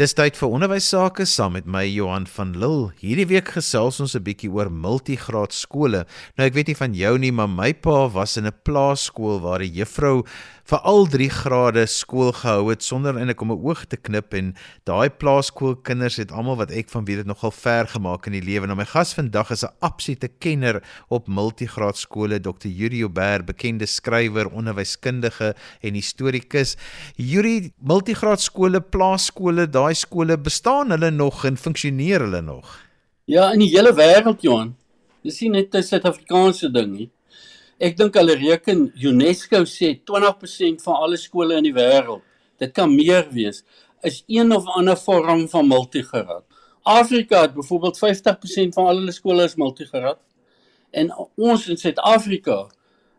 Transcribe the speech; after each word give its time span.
Dis 0.00 0.14
tyd 0.16 0.32
vir 0.40 0.54
onderwys 0.56 0.86
sake 0.94 1.26
saam 1.28 1.58
met 1.58 1.66
my 1.68 1.82
Johan 1.84 2.24
van 2.32 2.54
Lille. 2.56 2.86
Hierdie 3.02 3.26
week 3.28 3.50
gesels 3.52 3.98
ons 4.00 4.14
'n 4.16 4.24
bietjie 4.24 4.48
oor 4.48 4.70
multigraad 4.72 5.52
skole. 5.52 6.06
Nou 6.38 6.46
ek 6.46 6.54
weet 6.54 6.68
nie 6.68 6.80
van 6.80 6.94
jou 6.94 7.18
nie, 7.18 7.30
maar 7.30 7.48
my 7.48 7.74
pa 7.74 8.08
was 8.08 8.38
in 8.38 8.46
'n 8.46 8.60
plaaskool 8.64 9.40
waar 9.42 9.58
die 9.58 9.68
juffrou 9.68 10.24
vir 10.70 10.78
al 10.86 11.08
3 11.10 11.26
grade 11.34 11.82
skool 11.90 12.30
gehou 12.30 12.70
het 12.70 12.84
sonder 12.86 13.16
eintlik 13.18 13.40
om 13.42 13.50
'n 13.50 13.58
oog 13.58 13.84
te 13.90 13.96
knip 13.96 14.34
en 14.34 14.54
daai 14.86 15.10
plaaskoolkinders 15.10 16.16
het 16.16 16.32
almal 16.32 16.56
wat 16.56 16.70
ek 16.70 16.88
van 16.88 17.04
weet 17.04 17.18
het 17.18 17.26
nogal 17.26 17.50
ver 17.50 17.86
gemaak 17.86 18.26
in 18.26 18.32
die 18.32 18.42
lewe. 18.42 18.66
Nou 18.66 18.76
my 18.76 18.84
gas 18.84 19.14
vandag 19.14 19.50
is 19.50 19.64
'n 19.64 19.74
absolute 19.80 20.28
kenner 20.38 20.82
op 21.08 21.26
multigraad 21.28 21.96
skole, 21.96 22.40
Dr. 22.40 22.68
Yuri 22.68 23.04
Ober, 23.04 23.44
bekende 23.44 23.86
skrywer, 23.86 24.46
onderwyskundige 24.48 25.54
en 25.82 25.94
historikus. 25.94 26.76
Yuri, 27.16 27.72
multigraad 27.82 28.40
skole, 28.40 28.80
plaaskole, 28.80 29.66
daai 29.66 29.89
daai 29.90 29.98
skole 29.98 30.36
bestaan 30.38 30.92
hulle 30.94 31.10
nog 31.10 31.44
en 31.44 31.56
funksioneer 31.58 32.22
hulle 32.22 32.40
nog? 32.42 32.78
Ja, 33.26 33.50
in 33.54 33.64
die 33.64 33.70
hele 33.72 33.90
wêreld, 33.94 34.42
Johan. 34.42 34.76
Dis 35.24 35.40
nie 35.40 35.50
net 35.50 35.74
'n 35.74 35.82
Suid-Afrikaanse 35.82 36.70
ding 36.70 36.92
nie. 36.92 37.10
Ek 37.80 37.96
dink 37.96 38.14
hulle 38.14 38.34
reken 38.34 38.92
UNESCO 38.94 39.64
sê 39.64 39.98
20% 40.04 40.82
van 40.82 40.94
alle 40.94 41.16
skole 41.16 41.56
in 41.56 41.64
die 41.64 41.74
wêreld, 41.74 42.22
dit 42.58 42.72
kan 42.72 42.94
meer 42.94 43.26
wees, 43.32 43.64
is 44.02 44.22
een 44.28 44.52
of 44.52 44.64
ander 44.66 44.96
vorm 44.96 45.48
van 45.48 45.66
multigraad. 45.66 46.44
Afrika 46.84 47.42
het 47.42 47.54
byvoorbeeld 47.54 47.98
50% 47.98 48.74
van 48.74 48.86
al 48.86 48.96
hulle 48.96 49.12
skole 49.12 49.44
is 49.44 49.56
multigraad. 49.56 50.18
En 50.92 51.10
ons 51.36 51.68
in 51.68 51.76
Suid-Afrika, 51.76 52.68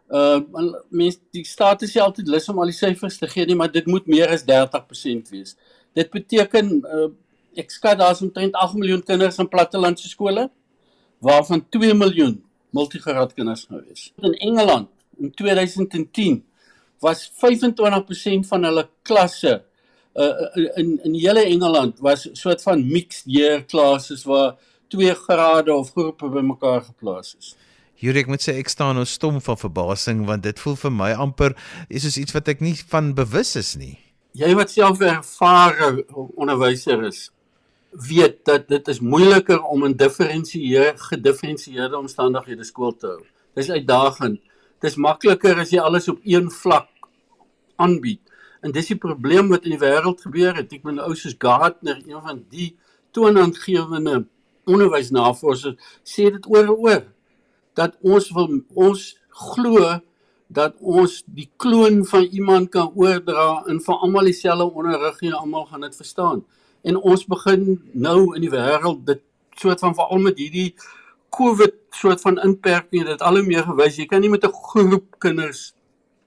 uh 0.10 0.42
mens 0.90 1.20
die 1.32 1.46
staat 1.46 1.82
is 1.82 1.98
altyd 1.98 2.28
lus 2.28 2.50
om 2.50 2.60
al 2.60 2.66
die 2.66 2.80
syfers 2.80 3.18
te 3.18 3.28
gee 3.28 3.46
nie, 3.46 3.56
maar 3.56 3.72
dit 3.72 3.86
moet 3.86 4.08
meer 4.08 4.30
as 4.30 4.44
30% 4.44 5.30
wees. 5.32 5.56
Dit 5.98 6.12
beteken 6.14 6.72
uh, 6.86 7.10
ek 7.60 7.72
skat 7.74 8.00
daar's 8.00 8.22
omtrent 8.24 8.56
8 8.56 8.78
miljoen 8.80 9.04
kinders 9.04 9.40
in 9.42 9.50
plattelandse 9.52 10.10
skole 10.12 10.48
waarvan 11.22 11.66
2 11.70 11.94
miljoen 11.94 12.38
multigraad 12.72 13.34
kinders 13.36 13.68
nou 13.70 13.82
is. 13.92 14.12
In 14.24 14.38
Engeland 14.40 14.90
in 15.20 15.34
2010 15.36 16.40
was 17.04 17.28
25% 17.44 18.48
van 18.48 18.64
hulle 18.70 18.86
klasse 19.08 19.58
uh, 20.14 20.30
in 20.80 21.00
in 21.04 21.18
hele 21.20 21.44
Engeland 21.44 22.00
was 22.00 22.30
soort 22.34 22.64
van 22.64 22.86
mixed 22.88 23.26
year 23.26 23.66
classes 23.66 24.24
waar 24.24 24.56
twee 24.88 25.16
grade 25.16 25.74
of 25.74 25.92
groepe 25.92 26.30
bymekaar 26.30 26.82
geplaas 26.82 27.36
is. 27.40 27.56
Hierdie 28.02 28.24
ek 28.24 28.32
moet 28.32 28.44
sê 28.44 28.56
ek 28.60 28.72
staan 28.72 28.98
nou 28.98 29.06
stom 29.06 29.42
van 29.44 29.60
verbasing 29.60 30.24
want 30.30 30.48
dit 30.48 30.64
voel 30.64 30.80
vir 30.86 30.96
my 30.96 31.12
amper 31.14 31.56
is 31.90 32.08
soos 32.08 32.18
iets 32.22 32.36
wat 32.38 32.50
ek 32.50 32.64
nie 32.64 32.78
van 32.94 33.14
bewus 33.18 33.56
is 33.60 33.76
nie 33.78 33.98
jy 34.38 34.54
wat 34.56 34.72
self 34.72 35.00
'n 35.00 35.18
ervare 35.20 36.06
onderwyser 36.36 37.04
is, 37.04 37.32
weet 37.92 38.46
dat 38.46 38.68
dit 38.68 38.88
is 38.88 39.00
moeiliker 39.00 39.62
om 39.64 39.86
in 39.86 39.96
diferensieer 39.98 40.98
gedifferensieerde 40.98 41.98
omstandighede 41.98 42.64
skool 42.64 42.96
te 42.96 43.08
hou. 43.08 43.24
Dis 43.56 43.70
uitdagend. 43.70 44.40
Dis 44.80 44.96
makliker 44.96 45.60
as 45.60 45.70
jy 45.70 45.80
alles 45.80 46.08
op 46.08 46.20
een 46.24 46.50
vlak 46.52 46.88
aanbied. 47.76 48.22
En 48.62 48.72
dis 48.72 48.88
die 48.88 48.98
probleem 48.98 49.50
wat 49.50 49.66
in 49.66 49.76
die 49.76 49.82
wêreld 49.82 50.22
gebeur 50.22 50.56
het. 50.56 50.72
Ek 50.74 50.84
bedoel 50.84 51.04
ou 51.04 51.16
soos 51.16 51.36
Gardner, 51.38 52.00
een 52.06 52.22
van 52.22 52.46
die 52.50 52.76
toonaangewende 53.12 54.26
onderwysnavorsers, 54.70 55.76
sê 56.04 56.30
dit 56.32 56.48
oor 56.48 56.64
en 56.64 56.78
oor 56.78 57.04
dat 57.74 57.98
ons 58.02 58.30
wil 58.36 58.62
ons 58.74 59.04
glo 59.30 60.00
dat 60.54 60.76
ons 60.80 61.22
die 61.26 61.50
kloon 61.62 62.02
van 62.06 62.24
iemand 62.32 62.70
kan 62.70 62.92
oordra 62.96 63.64
en 63.72 63.80
vir 63.80 64.02
almal 64.06 64.28
dieselfde 64.28 64.68
onderrig 64.68 65.22
en 65.22 65.38
almal 65.40 65.66
gaan 65.70 65.86
dit 65.88 65.96
verstaan. 65.96 66.44
En 66.84 66.98
ons 66.98 67.26
begin 67.26 67.78
nou 67.94 68.36
in 68.36 68.42
die 68.42 68.52
wêreld 68.52 69.06
dit 69.08 69.22
soort 69.60 69.80
van 69.80 69.96
veral 69.96 70.24
met 70.26 70.40
hierdie 70.42 70.74
COVID 71.32 71.78
soort 71.96 72.22
van 72.22 72.40
inperking 72.44 73.06
dit 73.08 73.22
al 73.22 73.40
hoe 73.40 73.46
meer 73.48 73.64
gewys 73.68 74.00
jy 74.00 74.08
kan 74.10 74.22
nie 74.22 74.32
met 74.32 74.44
'n 74.44 74.52
groep 74.52 75.20
kinders 75.20 75.72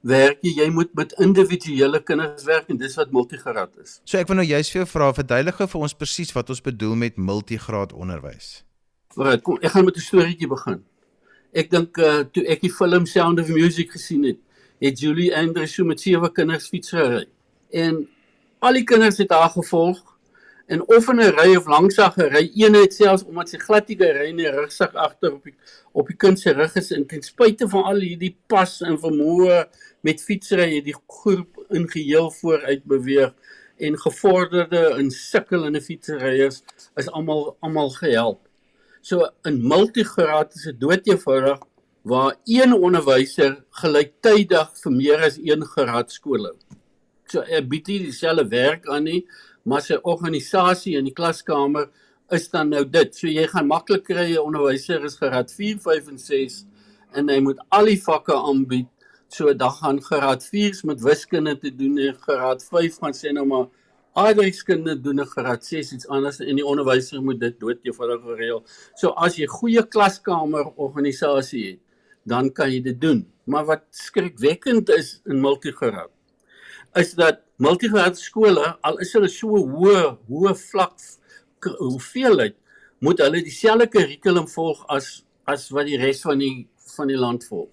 werk 0.05 0.41
nie, 0.45 0.53
jy 0.53 0.69
moet 0.69 0.93
met 0.93 1.13
individuele 1.21 2.01
kinders 2.03 2.43
werk 2.45 2.69
en 2.69 2.77
dis 2.77 2.95
wat 2.95 3.11
multigraad 3.11 3.73
is. 3.81 3.99
So 4.05 4.17
ek 4.17 4.27
wil 4.27 4.37
nou 4.37 4.45
juist 4.45 4.71
vir 4.71 4.83
jou 4.83 4.89
vra 4.89 5.13
verduidelik 5.13 5.57
vir 5.57 5.81
ons 5.81 5.97
presies 5.97 6.33
wat 6.35 6.49
ons 6.49 6.61
bedoel 6.61 6.95
met 6.95 7.17
multigraad 7.17 7.93
onderwys. 7.93 8.63
Right, 9.17 9.41
kom 9.41 9.57
ek 9.61 9.71
gaan 9.71 9.85
met 9.85 9.97
'n 9.97 10.05
storieetjie 10.05 10.47
begin. 10.47 10.83
Ek 11.55 11.69
dink 11.71 11.95
uh, 12.03 12.25
toe 12.35 12.43
ek 12.51 12.65
die 12.65 12.73
film 12.73 13.05
Sound 13.07 13.39
of 13.39 13.47
Music 13.47 13.93
gesien 13.95 14.25
het, 14.27 14.41
het 14.83 14.99
Julie 14.99 15.31
Andrews 15.31 15.77
so 15.77 15.87
met 15.87 16.01
sewe 16.03 16.27
kinders 16.35 16.67
fietsry. 16.67 17.23
En 17.71 18.01
al 18.59 18.81
die 18.81 18.83
kinders 18.83 19.21
het 19.21 19.31
haar 19.31 19.53
gevolg 19.53 20.01
en 20.67 20.81
of 20.89 21.07
in 21.13 21.21
'n 21.21 21.35
ry 21.37 21.55
of 21.55 21.67
langsag 21.71 22.13
gery, 22.13 22.51
een 22.55 22.73
het 22.73 22.93
selfs 22.93 23.23
omdat 23.23 23.49
sy 23.49 23.57
glad 23.57 23.87
nie 23.87 23.97
gery 23.97 24.31
nie, 24.31 24.49
rugsak 24.49 24.95
agter 24.95 25.33
op 25.33 25.43
die 25.43 25.53
op 25.93 26.07
die 26.07 26.17
kind 26.17 26.39
se 26.39 26.51
rug 26.51 26.75
is 26.75 26.91
en 26.91 27.05
ten 27.07 27.21
spyte 27.21 27.69
van 27.69 27.83
al 27.83 28.01
hierdie 28.03 28.35
pas 28.47 28.81
en 28.81 28.97
vermoë 28.99 29.63
met 30.01 30.21
fietsry 30.21 30.75
het 30.75 30.85
die 30.85 30.97
groep 31.07 31.65
in 31.69 31.87
geheel 31.87 32.31
vooruit 32.31 32.83
beweeg 32.83 33.31
en 33.77 33.97
gevorderde 33.99 34.95
en 34.97 35.11
sukkelende 35.11 35.81
fietsryers 35.81 36.63
is 36.95 37.07
almal 37.11 37.55
almal 37.59 37.89
gehelp. 37.89 38.44
So 39.05 39.27
in 39.45 39.59
multigraad 39.61 40.55
is 40.55 40.63
dit 40.65 40.79
doeteenvoudig 40.81 41.59
waar 42.09 42.31
een 42.49 42.71
onderwyser 42.73 43.51
gelyktydig 43.81 44.71
vir 44.81 44.93
meer 44.95 45.25
as 45.27 45.35
een 45.37 45.61
graad 45.75 46.09
skole. 46.09 46.55
So 47.29 47.43
hy 47.45 47.59
bied 47.69 47.91
nie 47.91 47.99
dieselfde 48.07 48.47
werk 48.49 48.89
aan 48.89 49.05
nie, 49.05 49.19
maar 49.61 49.85
sy 49.85 49.99
organisasie 50.01 50.95
in 50.97 51.05
die 51.05 51.13
klaskamer 51.13 51.91
is 52.33 52.49
dan 52.49 52.73
nou 52.73 52.81
dit. 52.81 53.13
So 53.13 53.29
jy 53.29 53.45
gaan 53.51 53.69
maklik 53.69 54.07
kry 54.09 54.25
'n 54.31 54.41
onderwyser 54.41 55.05
is 55.05 55.19
graad 55.21 55.53
4, 55.53 55.77
5 55.85 56.09
en 56.09 56.17
6 56.17 56.65
en 57.13 57.29
hy 57.29 57.39
moet 57.45 57.61
al 57.69 57.85
die 57.85 58.01
vakke 58.01 58.33
aanbied. 58.33 58.89
So 59.29 59.53
dan 59.53 59.71
gaan 59.71 60.01
graad 60.01 60.49
4s 60.49 60.81
met 60.83 61.01
wiskunde 61.01 61.57
te 61.57 61.69
doen 61.69 61.97
en 61.97 62.17
graad 62.25 62.65
5 62.73 62.97
gaan 62.97 63.13
sê 63.13 63.29
nou 63.31 63.45
maar 63.45 63.69
Aardrykskunde 64.15 64.95
doen 65.01 65.21
'n 65.21 65.31
graad 65.35 65.65
6 65.65 65.91
iets 65.93 66.07
anders 66.07 66.39
en 66.39 66.55
die 66.55 66.65
onderwyser 66.65 67.21
moet 67.21 67.39
dit 67.39 67.59
dood 67.59 67.79
eenvoudig 67.83 68.21
gereël. 68.21 68.63
So 68.95 69.09
as 69.09 69.35
jy 69.35 69.45
goeie 69.45 69.83
klaskamer 69.83 70.71
organisasie 70.75 71.65
het, 71.65 71.79
dan 72.23 72.51
kan 72.51 72.71
jy 72.71 72.81
dit 72.81 73.01
doen. 73.01 73.25
Maar 73.45 73.65
wat 73.65 73.83
skrikwekkend 73.91 74.89
is 74.89 75.21
in 75.25 75.41
multigraad 75.41 76.09
is 76.95 77.13
dat 77.13 77.41
multigraad 77.57 78.17
skole 78.17 78.63
al 78.81 78.99
is 79.03 79.11
hulle 79.15 79.29
so 79.31 79.59
hoë 79.59 80.15
hoë 80.29 80.53
vlak 80.55 81.01
hoeveelheid 81.65 82.55
moet 83.03 83.19
hulle 83.23 83.41
dieselfde 83.43 83.87
kurrikulum 83.91 84.47
volg 84.47 84.85
as 84.95 85.25
as 85.45 85.67
wat 85.75 85.89
die 85.89 85.99
res 86.01 86.23
van 86.25 86.39
die 86.41 86.67
van 86.95 87.09
die 87.11 87.19
land 87.19 87.43
volg. 87.49 87.69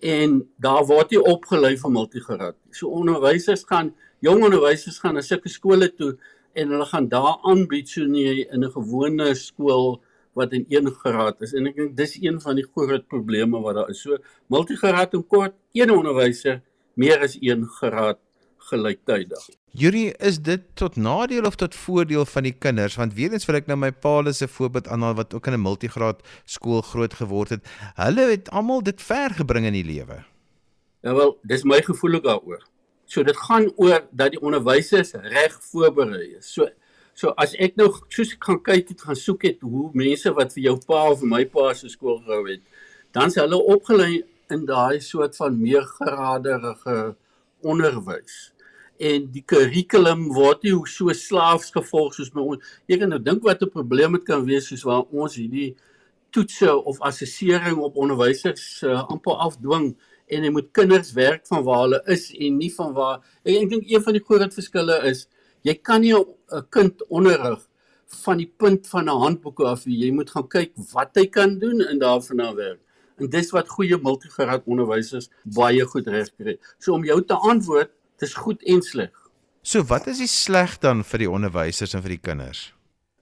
En 0.00 0.40
daar 0.62 0.84
word 0.88 1.12
jy 1.12 1.20
opgelei 1.20 1.74
vir 1.78 1.92
multigraad. 1.92 2.56
So 2.72 2.88
onderwysers 2.88 3.64
gaan 3.68 3.92
jong 4.24 4.44
onderwysers 4.44 4.98
gaan 4.98 5.14
na 5.14 5.22
sulke 5.22 5.48
skole 5.48 5.88
toe 5.94 6.16
en 6.56 6.72
hulle 6.72 6.86
gaan 6.88 7.08
daar 7.08 7.38
aanbied 7.42 7.88
so 7.88 8.04
nie 8.04 8.46
in 8.46 8.64
'n 8.64 8.72
gewone 8.72 9.34
skool 9.34 10.00
wat 10.32 10.52
in 10.52 10.64
een 10.68 10.90
graad 10.90 11.40
is 11.42 11.52
en 11.54 11.66
ek 11.66 11.76
dink 11.76 11.96
dis 11.96 12.16
een 12.20 12.40
van 12.40 12.56
die 12.56 12.66
groot 12.74 13.06
probleme 13.08 13.60
wat 13.60 13.74
daar 13.74 13.90
is. 13.90 14.00
So 14.00 14.18
multigraad 14.46 15.14
en 15.14 15.26
kort 15.26 15.54
een 15.72 15.90
onderwyser 15.90 16.62
meer 16.94 17.20
as 17.20 17.36
een 17.40 17.64
graad 17.64 18.18
gelyktydig. 18.70 19.48
Yuri, 19.76 20.10
is 20.18 20.38
dit 20.42 20.62
tot 20.74 20.96
nadeel 20.96 21.44
of 21.44 21.56
tot 21.60 21.74
voordeel 21.74 22.24
van 22.24 22.42
die 22.48 22.54
kinders? 22.58 22.96
Want 22.96 23.14
weer 23.14 23.32
eens 23.32 23.44
wil 23.46 23.58
ek 23.60 23.66
nou 23.66 23.78
my 23.78 23.92
paal 23.92 24.28
'n 24.28 24.48
voorbeeld 24.48 24.88
aanhaal 24.88 25.14
wat 25.14 25.34
ook 25.34 25.46
in 25.46 25.52
'n 25.52 25.62
multigraad 25.62 26.22
skool 26.44 26.82
groot 26.82 27.14
geword 27.14 27.48
het. 27.48 27.62
Hulle 27.94 28.30
het 28.30 28.50
almal 28.50 28.82
dit 28.82 29.02
ver 29.02 29.30
gebring 29.30 29.66
in 29.66 29.72
die 29.72 29.84
lewe. 29.84 30.24
Ja 31.02 31.14
wel, 31.14 31.38
dis 31.42 31.62
my 31.62 31.82
gevoel 31.82 32.14
ook 32.14 32.24
daaroor. 32.24 32.62
So 33.06 33.22
dit 33.22 33.36
gaan 33.36 33.70
oor 33.76 34.02
dat 34.10 34.34
die 34.34 34.42
onderwysers 34.42 35.14
reg 35.14 35.54
voorberei 35.70 36.36
is. 36.38 36.50
So 36.52 36.68
so 37.16 37.32
as 37.40 37.54
ek 37.56 37.78
nou 37.80 37.88
soos 38.12 38.34
ek 38.34 38.42
gaan 38.44 38.58
kyk 38.60 38.90
het 38.92 39.04
gaan 39.06 39.16
soek 39.16 39.46
het 39.48 39.62
hoe 39.64 39.88
mense 39.96 40.32
wat 40.36 40.52
vir 40.52 40.66
jou 40.66 40.74
pa 40.84 41.06
of 41.12 41.22
vir 41.22 41.30
my 41.30 41.44
pa 41.48 41.70
se 41.74 41.88
skool 41.88 42.18
gehou 42.26 42.42
het, 42.50 42.60
dan 43.16 43.32
se 43.32 43.40
hulle 43.40 43.56
opgelei 43.72 44.20
in 44.52 44.66
daai 44.68 45.00
soort 45.00 45.38
van 45.40 45.56
meer 45.56 45.86
graderige 45.96 47.14
onderwys. 47.64 48.52
En 49.00 49.26
die 49.32 49.42
kurrikulum 49.44 50.28
word 50.36 50.62
nie 50.64 50.74
so 50.88 51.12
slaafs 51.12 51.72
gevolg 51.72 52.14
soos 52.16 52.30
by 52.32 52.44
ons. 52.44 52.76
Jy 52.88 53.00
kan 53.00 53.12
nou 53.12 53.20
dink 53.20 53.42
wat 53.44 53.62
'n 53.62 53.72
probleem 53.72 54.12
dit 54.12 54.24
kan 54.24 54.44
wees 54.44 54.68
soos 54.68 54.84
waar 54.84 55.04
ons 55.12 55.36
hierdie 55.36 55.74
toetse 56.30 56.84
of 56.84 57.00
assessering 57.00 57.78
op 57.78 57.96
onderwysers 57.96 58.82
uh, 58.82 59.02
amper 59.08 59.36
afdwing 59.46 59.96
en 60.26 60.44
jy 60.44 60.50
moet 60.50 60.72
kinders 60.74 61.12
werk 61.16 61.46
van 61.46 61.64
waar 61.64 61.84
hulle 61.84 62.02
is 62.12 62.28
en 62.34 62.58
nie 62.58 62.70
van 62.74 62.92
waar 62.96 63.16
ek, 63.44 63.54
ek 63.54 63.70
dink 63.70 63.90
een 63.90 64.02
van 64.02 64.18
die 64.18 64.24
groot 64.24 64.54
verskille 64.54 64.98
is 65.10 65.26
jy 65.66 65.74
kan 65.74 66.00
nie 66.00 66.14
'n 66.14 66.66
kind 66.70 67.02
onderrig 67.08 67.62
van 68.24 68.38
die 68.38 68.52
punt 68.58 68.86
van 68.86 69.08
'n 69.08 69.20
handboek 69.24 69.60
af 69.60 69.84
jy 69.84 70.10
moet 70.10 70.30
gaan 70.30 70.48
kyk 70.48 70.72
wat 70.92 71.10
hy 71.14 71.26
kan 71.26 71.58
doen 71.58 71.80
en 71.80 71.98
daarvan 71.98 72.40
af 72.40 72.54
werk. 72.54 72.80
En 73.18 73.30
dis 73.30 73.50
wat 73.50 73.68
goeie 73.68 73.96
multigraad 73.98 74.62
onderwysers 74.66 75.28
baie 75.44 75.84
goed 75.84 76.06
reg 76.06 76.28
kry 76.36 76.58
so 76.78 76.92
om 76.92 77.04
jou 77.04 77.24
te 77.24 77.34
antwoord 77.34 77.90
dis 78.18 78.34
goed 78.34 78.62
en 78.62 78.82
sleg. 78.82 79.12
So 79.62 79.82
wat 79.82 80.06
is 80.06 80.18
die 80.18 80.30
sleg 80.30 80.78
dan 80.80 81.04
vir 81.04 81.18
die 81.18 81.30
onderwysers 81.30 81.94
en 81.94 82.02
vir 82.02 82.16
die 82.16 82.22
kinders? 82.22 82.72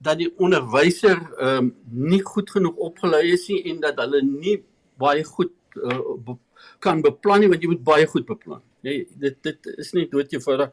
Dat 0.01 0.17
die 0.17 0.31
onderwyser 0.37 1.17
ehm 1.39 1.57
um, 1.57 1.75
nie 1.89 2.21
goed 2.21 2.51
genoeg 2.51 2.75
opgelei 2.75 3.31
is 3.31 3.47
nie 3.47 3.63
en 3.71 3.79
dat 3.79 3.97
hulle 3.97 4.21
nie 4.21 4.63
baie 4.97 5.23
goed 5.23 5.53
uh, 5.75 5.99
kan 6.79 7.01
beplan 7.01 7.43
nie 7.43 7.49
want 7.51 7.63
jy 7.63 7.71
moet 7.73 7.83
baie 7.83 8.05
goed 8.11 8.25
beplan. 8.29 8.61
Jy 8.85 8.95
dit 9.25 9.41
dit 9.43 9.69
is 9.77 9.93
nie 9.97 10.07
dood 10.11 10.33
eenvoudig. 10.33 10.71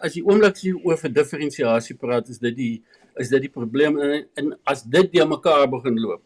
As 0.00 0.16
jy 0.16 0.24
oomblik 0.24 0.64
jy 0.64 0.74
oor 0.84 0.96
vir 0.96 1.12
diferensiasie 1.12 1.98
praat, 2.00 2.28
is 2.28 2.38
dit 2.38 2.56
die 2.56 2.74
is 3.20 3.28
dit 3.28 3.42
die 3.42 3.52
probleem 3.52 3.98
en, 4.00 4.26
en 4.38 4.52
as 4.64 4.82
dit 4.82 5.12
de 5.12 5.24
mekaar 5.26 5.66
begin 5.68 5.98
loop, 6.00 6.22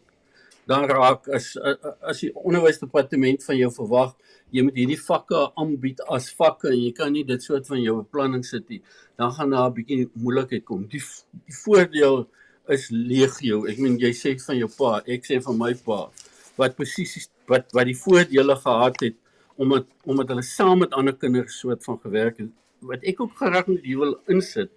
dan 0.65 0.87
raak 0.89 1.27
as 1.33 1.53
as 2.01 2.21
die 2.23 2.31
onderwysdepartement 2.33 3.43
van 3.45 3.57
jou 3.59 3.69
verwag 3.73 4.15
jy 4.55 4.63
moet 4.65 4.77
hierdie 4.79 4.99
vakke 5.01 5.41
aanbied 5.61 6.01
as 6.15 6.31
vakke 6.39 6.71
en 6.71 6.79
jy 6.79 6.93
kan 6.97 7.13
nie 7.13 7.25
dit 7.27 7.43
soort 7.43 7.67
van 7.69 7.81
jou 7.81 7.99
beplanning 8.01 8.45
sit 8.45 8.65
nie 8.73 8.81
dan 9.19 9.33
gaan 9.37 9.53
daar 9.53 9.69
'n 9.69 9.75
bietjie 9.77 10.09
moeilikheid 10.13 10.65
kom 10.65 10.87
die 10.89 11.03
die 11.45 11.57
voordeel 11.63 12.25
is 12.75 12.89
legio 12.89 13.65
ek 13.69 13.77
meen 13.77 13.99
jy 14.01 14.13
sê 14.13 14.35
van 14.47 14.57
jou 14.57 14.69
pa 14.77 15.01
ek 15.05 15.25
sê 15.29 15.41
van 15.47 15.57
my 15.57 15.73
pa 15.85 15.99
wat 16.57 16.77
presies 16.77 17.29
wat 17.47 17.71
wat 17.71 17.85
die 17.85 17.97
voordele 17.97 18.55
gehad 18.55 18.99
het 18.99 19.15
omdat 19.55 19.85
omdat 20.03 20.27
hulle 20.27 20.43
saam 20.43 20.79
met 20.83 20.93
ander 20.93 21.15
kinders 21.15 21.59
soort 21.59 21.83
van 21.83 21.99
gewerk 22.03 22.37
het 22.37 22.51
wat 22.79 23.03
ek 23.03 23.21
ook 23.21 23.37
geraak 23.37 23.67
met 23.67 23.83
hier 23.83 23.99
wil 23.99 24.19
insit 24.27 24.71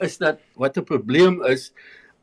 is 0.00 0.18
dat 0.18 0.38
wat 0.54 0.76
'n 0.76 0.84
probleem 0.84 1.42
is 1.44 1.72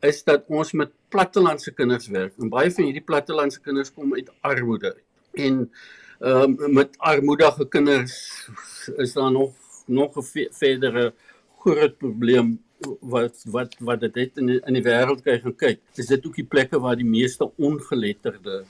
is 0.01 0.23
dat 0.23 0.43
ons 0.47 0.71
met 0.71 0.91
plattelandse 1.09 1.71
kinders 1.71 2.07
werk. 2.07 2.33
En 2.39 2.49
baie 2.49 2.71
van 2.71 2.87
hierdie 2.87 3.03
plattelandse 3.03 3.61
kinders 3.61 3.93
kom 3.93 4.13
uit 4.13 4.31
armoede. 4.41 4.95
En 5.33 5.71
ehm 6.19 6.55
um, 6.59 6.73
met 6.73 6.97
armoedige 6.97 7.67
kinders 7.67 8.15
is 8.97 9.13
daar 9.13 9.31
nog 9.31 9.53
nog 9.85 10.15
'n 10.17 10.49
verdere 10.51 11.13
groot 11.59 11.97
probleem 11.97 12.59
wat 12.99 13.43
wat 13.45 13.75
wat 13.79 13.99
dit 13.99 14.15
het 14.15 14.37
in 14.37 14.45
die, 14.45 14.59
in 14.65 14.73
die 14.73 14.83
wêreld 14.83 15.21
kry 15.21 15.39
gaan 15.39 15.55
kyk. 15.55 15.79
Is 15.95 16.07
dit 16.07 16.25
ook 16.25 16.35
die 16.35 16.47
plekke 16.47 16.79
waar 16.79 16.95
die 16.95 17.11
meeste 17.17 17.51
ongeletterde 17.57 18.65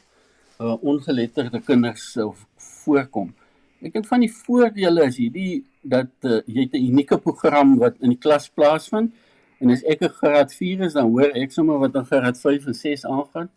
uh, 0.60 0.76
ongeletterde 0.84 1.62
kinders 1.66 2.16
uh, 2.16 2.30
voorkom. 2.84 3.34
Ek 3.86 3.94
dink 3.94 4.08
van 4.10 4.24
die 4.24 4.32
voordele 4.32 5.06
is 5.10 5.20
hierdie 5.20 5.64
dat 5.82 6.12
uh, 6.26 6.42
jy 6.48 6.68
'n 6.72 6.88
unieke 6.90 7.18
program 7.22 7.78
wat 7.82 8.00
in 8.02 8.16
die 8.16 8.22
klas 8.22 8.50
plaasvind. 8.50 9.14
En 9.60 9.72
as 9.72 9.84
ek 9.84 10.02
'n 10.02 10.16
graad 10.22 10.54
4 10.54 10.86
is, 10.88 10.94
dan 10.94 11.12
hoor 11.12 11.32
ek 11.36 11.52
sommer 11.52 11.80
wat 11.80 11.96
in 11.96 12.06
graad 12.06 12.38
5 12.38 12.68
en 12.68 12.74
6 12.74 13.06
aangaan. 13.06 13.50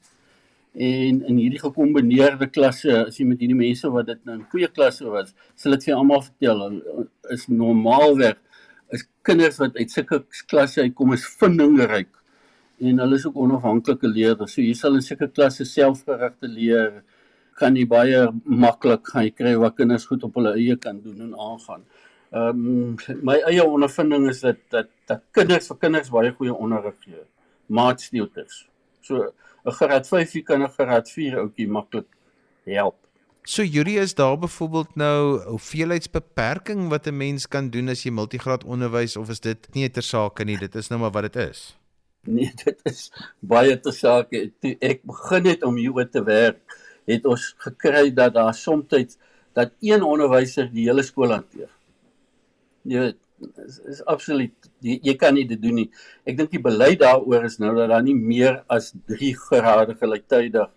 En 0.75 1.23
in 1.27 1.37
hierdie 1.37 1.59
gekombineerde 1.59 2.47
klasse, 2.47 3.07
as 3.07 3.17
jy 3.19 3.25
met 3.27 3.41
hierdie 3.41 3.57
mense 3.57 3.89
wat 3.91 4.07
dit 4.07 4.21
nou 4.25 4.37
in 4.39 4.47
goeie 4.51 4.69
klasse 4.69 5.09
was, 5.09 5.35
sal 5.57 5.73
dit 5.73 5.89
vir 5.89 5.97
almal 5.97 6.23
vertel 6.23 6.83
is 7.31 7.49
normaalweg 7.49 8.37
is 8.95 9.05
kinders 9.27 9.59
wat 9.61 9.77
uit 9.77 9.91
sulke 9.93 10.23
klasse 10.49 10.85
uitkom 10.85 11.13
is 11.17 11.27
vindingryk 11.41 12.11
en 12.81 12.99
hulle 13.03 13.15
is 13.15 13.27
ook 13.27 13.37
onafhanklike 13.37 14.09
leerders. 14.09 14.55
So 14.55 14.63
hier 14.63 14.77
sal 14.79 14.99
in 14.99 15.03
sulke 15.03 15.29
klasse 15.29 15.65
selfgerigte 15.65 16.51
leer 16.51 17.03
kan 17.59 17.77
jy 17.77 17.87
baie 17.91 18.27
maklik 18.45 19.09
gaan 19.13 19.31
kry 19.35 19.57
waar 19.59 19.75
kinders 19.75 20.07
goed 20.07 20.23
op 20.27 20.37
hulle 20.39 20.55
eie 20.55 20.77
kan 20.77 21.01
doen 21.03 21.21
en 21.27 21.35
aangaan. 21.35 21.83
Ehm 22.31 22.63
um, 22.69 23.19
my 23.25 23.39
eie 23.49 23.65
ondervinding 23.65 24.29
is 24.29 24.41
dat 24.45 24.63
dat 24.71 24.93
dat 25.09 25.25
kinders 25.33 25.71
vir 25.73 25.81
kinders 25.87 26.13
baie 26.13 26.33
goeie 26.37 26.55
onderrig 26.55 26.97
gee. 27.05 27.25
Maatsteuters. 27.67 28.67
So 29.03 29.33
'n 29.65 29.73
graad 29.81 30.07
5 30.09 30.43
kan 30.45 30.63
'n 30.63 30.69
graad 30.69 31.11
4 31.11 31.39
ouetjie 31.39 31.69
maklik 31.69 32.07
help. 32.65 32.97
So 33.49 33.63
Yuri 33.63 33.97
is 33.99 34.15
daar 34.15 34.39
byvoorbeeld 34.39 34.95
nou 34.95 35.41
hoeveelheidsbeperking 35.41 36.89
wat 36.89 37.07
'n 37.07 37.17
mens 37.17 37.49
kan 37.49 37.71
doen 37.71 37.89
as 37.89 38.03
jy 38.03 38.11
multigraad 38.11 38.65
onderwys 38.65 39.17
of 39.17 39.29
is 39.29 39.41
dit 39.41 39.69
nie 39.73 39.91
ter 39.91 40.03
sake 40.03 40.45
nie, 40.45 40.59
dit 40.59 40.75
is 40.75 40.89
nou 40.89 41.01
maar 41.01 41.11
wat 41.11 41.33
dit 41.33 41.37
is. 41.37 41.78
Nee, 42.29 42.53
dit 42.65 42.85
is 42.91 43.09
baie 43.41 43.79
ter 43.81 43.97
sake. 43.97 44.45
Toe 44.61 44.75
ek 44.85 45.03
begin 45.09 45.49
het 45.53 45.65
om 45.65 45.81
hier 45.81 46.09
te 46.13 46.23
werk, 46.27 46.61
het 47.09 47.27
ons 47.27 47.55
gekry 47.65 48.11
dat 48.13 48.37
daar 48.37 48.55
soms 48.55 49.17
dat 49.57 49.73
een 49.81 50.05
onderwyser 50.05 50.69
die 50.71 50.87
hele 50.87 51.03
skool 51.03 51.33
hanteer 51.33 51.73
jy 52.89 53.05
weet 53.05 53.19
is, 53.65 53.79
is 53.95 54.01
absoluut 54.11 54.71
jy, 54.85 54.99
jy 55.05 55.15
kan 55.19 55.37
nie 55.37 55.47
dit 55.49 55.61
doen 55.63 55.77
nie. 55.83 55.89
Ek 56.27 56.39
dink 56.39 56.51
die 56.55 56.63
beleid 56.63 57.01
daaroor 57.03 57.47
is 57.47 57.59
nou 57.63 57.75
dat 57.77 57.93
daar 57.93 58.05
nie 58.05 58.17
meer 58.17 58.63
as 58.73 58.91
3 59.11 59.33
grade 59.47 59.95
gelyktydig 60.01 60.71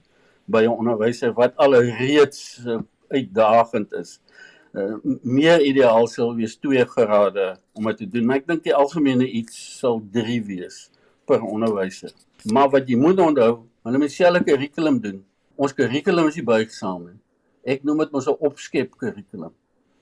by 0.51 0.65
'n 0.65 0.75
onderwyser 0.75 1.33
wat 1.37 1.57
al 1.57 1.77
reeds 1.79 2.61
uh, 2.65 2.81
uitdagend 3.09 3.93
is. 3.97 4.19
Uh, 4.73 4.95
meer 5.23 5.59
ideaal 5.59 6.07
sou 6.07 6.31
wees 6.35 6.55
2 6.57 6.85
grade 6.85 7.57
om 7.73 7.89
dit 7.89 7.97
te 7.97 8.07
doen. 8.07 8.25
Maar 8.25 8.43
ek 8.43 8.47
dink 8.47 8.63
die 8.63 8.75
algemene 8.75 9.27
iets 9.27 9.57
sal 9.79 10.01
3 10.13 10.41
wees 10.45 10.90
per 11.31 11.47
onderwyser. 11.47 12.13
Maar 12.51 12.69
wat 12.75 12.91
jy 12.91 12.99
moet 12.99 13.19
onthou, 13.23 13.51
hulle 13.87 14.03
moet 14.03 14.13
selfe 14.13 14.43
kurrikulum 14.51 14.99
doen. 15.03 15.23
Ons 15.61 15.75
kurrikulum 15.77 16.29
is 16.31 16.39
nie 16.39 16.47
buigsaam 16.47 17.07
nie. 17.07 17.17
Ek 17.75 17.83
noem 17.87 18.05
dit 18.05 18.13
mos 18.15 18.27
'n 18.27 18.37
opskep 18.49 18.97
kurrikulum. 19.01 19.53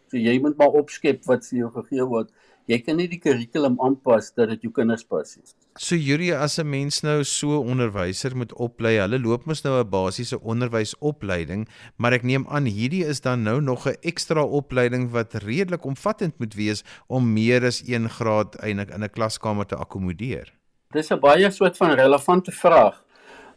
So 0.09 0.17
jy 0.17 0.39
moet 0.41 0.57
maar 0.57 0.73
opskep 0.73 1.25
wat 1.29 1.45
vir 1.45 1.59
jou 1.59 1.71
gegee 1.75 2.05
word. 2.05 2.31
Jy 2.69 2.77
kan 2.85 2.97
nie 2.97 3.07
die 3.09 3.17
kurrikulum 3.21 3.79
aanpas 3.81 4.29
dat 4.37 4.51
dit 4.51 4.67
jou 4.67 4.71
kinders 4.73 5.03
pas 5.05 5.37
nie. 5.37 5.45
So 5.77 5.95
Yuri, 5.95 6.31
as 6.33 6.59
'n 6.59 6.69
mens 6.69 7.01
nou 7.03 7.23
so 7.23 7.61
onderwyser 7.61 8.35
moet 8.35 8.53
oplei, 8.53 8.99
hulle 8.99 9.19
loop 9.19 9.45
mos 9.45 9.63
nou 9.63 9.79
'n 9.79 9.89
basiese 9.89 10.37
onderwysopleiding, 10.41 11.67
maar 11.97 12.13
ek 12.13 12.23
neem 12.23 12.45
aan 12.47 12.65
hierdie 12.65 13.05
is 13.05 13.21
dan 13.21 13.43
nou 13.43 13.61
nog 13.61 13.87
'n 13.87 13.97
ekstra 14.01 14.43
opleiding 14.43 15.09
wat 15.11 15.33
redelik 15.33 15.85
omvattend 15.85 16.39
moet 16.39 16.53
wees 16.53 16.83
om 17.07 17.33
meer 17.33 17.65
as 17.65 17.81
1 17.87 18.09
graad 18.09 18.55
eintlik 18.61 18.89
in 18.89 19.03
'n 19.03 19.09
klaskamer 19.09 19.65
te 19.65 19.75
akkommodeer. 19.75 20.58
Dis 20.89 21.11
'n 21.13 21.19
baie 21.21 21.49
soort 21.51 21.75
van 21.77 21.91
relevante 21.93 22.51
vraag. 22.51 22.95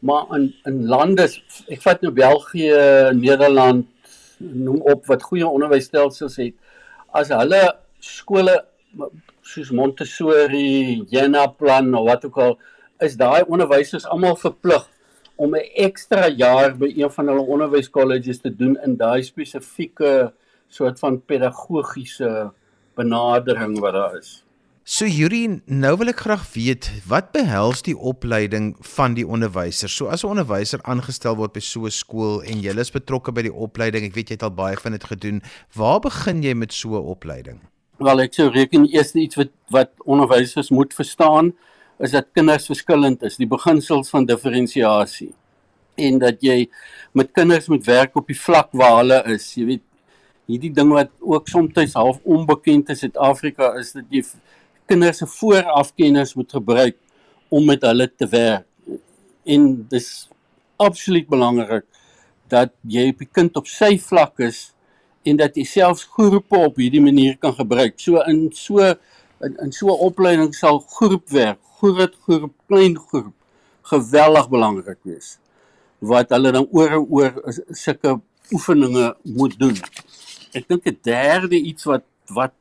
Maar 0.01 0.25
in 0.37 0.55
in 0.69 0.87
lande, 0.87 1.25
ek 1.75 1.81
vat 1.81 2.03
nou 2.05 2.13
België, 2.13 2.75
Nederland, 3.17 3.87
noem 4.37 4.83
op 4.93 5.07
wat 5.07 5.23
goeie 5.23 5.47
onderwysstelsels 5.47 6.37
het 6.37 6.55
as 7.21 7.33
hulle 7.33 7.63
skole 7.99 8.59
soos 9.41 9.71
Montessori, 9.71 11.07
Jena 11.09 11.47
plan 11.47 11.95
of 11.95 12.05
wat 12.11 12.29
ook 12.29 12.37
al 12.37 12.59
is 13.01 13.17
daai 13.17 13.43
onderwysers 13.49 14.05
almal 14.05 14.37
verplig 14.37 14.85
om 15.37 15.57
'n 15.57 15.73
ekstra 15.89 16.29
jaar 16.29 16.77
by 16.77 16.93
een 16.97 17.11
van 17.11 17.27
hulle 17.29 17.49
onderwyskolleges 17.57 18.45
te 18.45 18.57
doen 18.57 18.77
in 18.85 18.97
daai 18.97 19.23
spesifieke 19.23 20.33
soort 20.69 20.99
van 20.99 21.23
pedagogiese 21.25 22.53
benadering 22.95 23.79
wat 23.79 23.93
daar 23.93 24.17
is. 24.19 24.45
So 24.83 25.07
Yuri, 25.07 25.61
nou 25.71 25.93
wil 25.95 26.11
ek 26.11 26.25
graag 26.25 26.43
weet, 26.57 26.89
wat 27.07 27.29
behels 27.31 27.85
die 27.87 27.95
opleiding 27.95 28.73
van 28.97 29.15
die 29.15 29.23
onderwyser? 29.23 29.87
So 29.87 30.11
as 30.11 30.25
'n 30.25 30.35
onderwyser 30.35 30.81
aangestel 30.83 31.37
word 31.37 31.53
by 31.53 31.61
so 31.61 31.87
'n 31.87 31.91
skool 31.91 32.43
en 32.43 32.59
jy 32.59 32.75
is 32.81 32.91
betrokke 32.91 33.31
by 33.31 33.43
die 33.43 33.55
opleiding, 33.55 34.05
ek 34.05 34.15
weet 34.15 34.31
jy 34.31 34.35
het 34.35 34.43
al 34.43 34.51
baie 34.51 34.77
van 34.77 34.93
dit 34.93 35.05
gedoen, 35.05 35.41
waar 35.77 36.01
begin 36.01 36.43
jy 36.43 36.55
met 36.55 36.73
so 36.73 36.99
'n 36.99 37.07
opleiding? 37.07 37.61
Wel, 38.01 38.21
ek 38.23 38.35
sou 38.35 38.51
reken 38.51 38.89
eers 38.93 39.15
iets 39.15 39.37
wat 39.37 39.51
wat 39.71 39.91
onderwysers 40.05 40.71
moet 40.71 40.93
verstaan 40.93 41.53
is 42.01 42.11
dat 42.11 42.27
kinders 42.35 42.67
verskillend 42.67 43.23
is, 43.23 43.37
die 43.37 43.47
beginsels 43.47 44.11
van 44.11 44.27
diferensiasie 44.27 45.33
en 45.97 46.19
dat 46.19 46.41
jy 46.43 46.69
met 47.15 47.31
kinders 47.33 47.69
moet 47.69 47.87
werk 47.87 48.17
op 48.17 48.27
die 48.27 48.41
vlak 48.41 48.69
waar 48.73 48.97
hulle 48.97 49.23
is. 49.27 49.55
Jy 49.55 49.65
weet, 49.65 49.83
hierdie 50.47 50.73
ding 50.73 50.91
wat 50.91 51.11
ook 51.21 51.49
soms 51.49 51.95
half 51.95 52.19
onbekend 52.25 52.91
is 52.91 53.03
in 53.03 53.13
Suid-Afrika 53.13 53.79
is 53.79 53.93
dat 53.93 54.05
jy 54.11 54.25
kinders 54.93 55.23
se 55.23 55.27
voorafkennis 55.27 56.35
moet 56.37 56.53
gebruik 56.53 56.99
om 57.49 57.65
met 57.65 57.83
hulle 57.83 58.11
te 58.17 58.29
werk. 58.29 58.67
En 59.45 59.87
dis 59.89 60.29
absoluut 60.77 61.29
belangrik 61.29 61.87
dat 62.53 62.75
jy 62.85 63.09
op 63.13 63.23
die 63.23 63.31
kind 63.33 63.57
op 63.57 63.69
sy 63.71 63.97
vlak 64.03 64.43
is 64.45 64.67
en 65.25 65.39
dat 65.41 65.57
jy 65.57 65.65
selfs 65.69 66.05
groepe 66.13 66.59
op 66.59 66.81
hierdie 66.81 67.01
manier 67.01 67.39
kan 67.41 67.55
gebruik. 67.57 67.97
So 68.01 68.21
in 68.29 68.51
so 68.53 68.85
in, 69.43 69.57
in 69.65 69.73
so 69.73 69.89
'n 69.89 70.05
opleiding 70.09 70.53
sal 70.55 70.79
groepwerk, 70.79 71.59
groot 71.81 72.15
groep, 72.27 72.53
klein 72.69 72.99
groep 72.99 73.35
geweldig 73.83 74.49
belangrik 74.49 74.99
wees. 75.03 75.39
Wat 75.99 76.31
hulle 76.31 76.53
dan 76.53 76.69
oor 76.71 76.91
en 76.91 77.07
oor 77.09 77.33
sulke 77.71 78.21
oefeninge 78.53 79.17
moet 79.23 79.59
doen. 79.59 79.77
Ek 80.53 80.69
dink 80.69 80.87
'n 80.87 80.99
derde 81.03 81.57
iets 81.57 81.85
wat 81.85 82.05
wat 82.29 82.55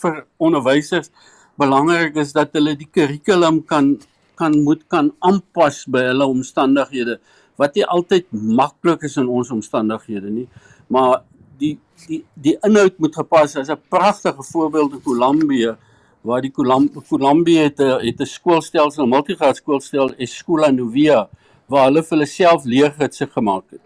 vir 0.00 0.26
onderwysers 0.36 1.10
belangrik 1.58 2.16
is 2.16 2.32
dat 2.32 2.52
hulle 2.52 2.76
die 2.76 2.88
kurrikulum 2.90 3.64
kan 3.66 3.98
kan 4.40 4.56
moet 4.64 4.86
kan 4.88 5.10
aanpas 5.20 5.84
by 5.86 6.06
hulle 6.10 6.26
omstandighede 6.26 7.18
wat 7.60 7.74
nie 7.76 7.84
altyd 7.84 8.26
maklik 8.32 9.04
is 9.04 9.18
in 9.20 9.28
ons 9.28 9.50
omstandighede 9.52 10.30
nie. 10.32 10.46
Maar 10.88 11.20
die 11.60 11.76
die 12.06 12.22
die 12.34 12.56
inhoud 12.66 12.96
moet 12.98 13.14
gepas 13.20 13.56
as 13.56 13.68
'n 13.68 13.82
pragtige 13.88 14.42
voorbeeld 14.52 14.92
in 14.92 15.02
Kolumbie 15.02 15.76
waar 16.22 16.40
die 16.40 16.52
Kolumbie 16.52 17.58
het 17.58 17.80
'n 17.80 18.00
het 18.06 18.20
'n 18.20 18.26
skoolstelsel 18.26 19.04
'n 19.04 19.08
multigraad 19.08 19.56
skoolstelsel 19.56 20.16
Escola 20.18 20.70
Novia 20.70 21.28
waar 21.68 21.84
hulle 21.88 22.02
vir 22.02 22.16
hulle 22.16 22.26
self 22.26 22.64
leergidse 22.64 23.26
gemaak 23.26 23.64
het 23.70 23.84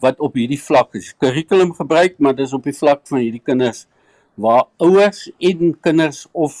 wat 0.00 0.18
op 0.18 0.34
hierdie 0.34 0.60
vlak 0.60 0.94
is. 0.94 1.14
Kurrikulum 1.14 1.72
gebruik 1.74 2.18
maar 2.18 2.34
dis 2.34 2.52
op 2.52 2.64
die 2.64 2.74
vlak 2.74 3.06
van 3.08 3.18
hierdie 3.18 3.42
kinders 3.44 3.86
waar 4.34 4.64
ouers 4.76 5.30
en 5.38 5.76
kinders 5.80 6.26
of 6.32 6.56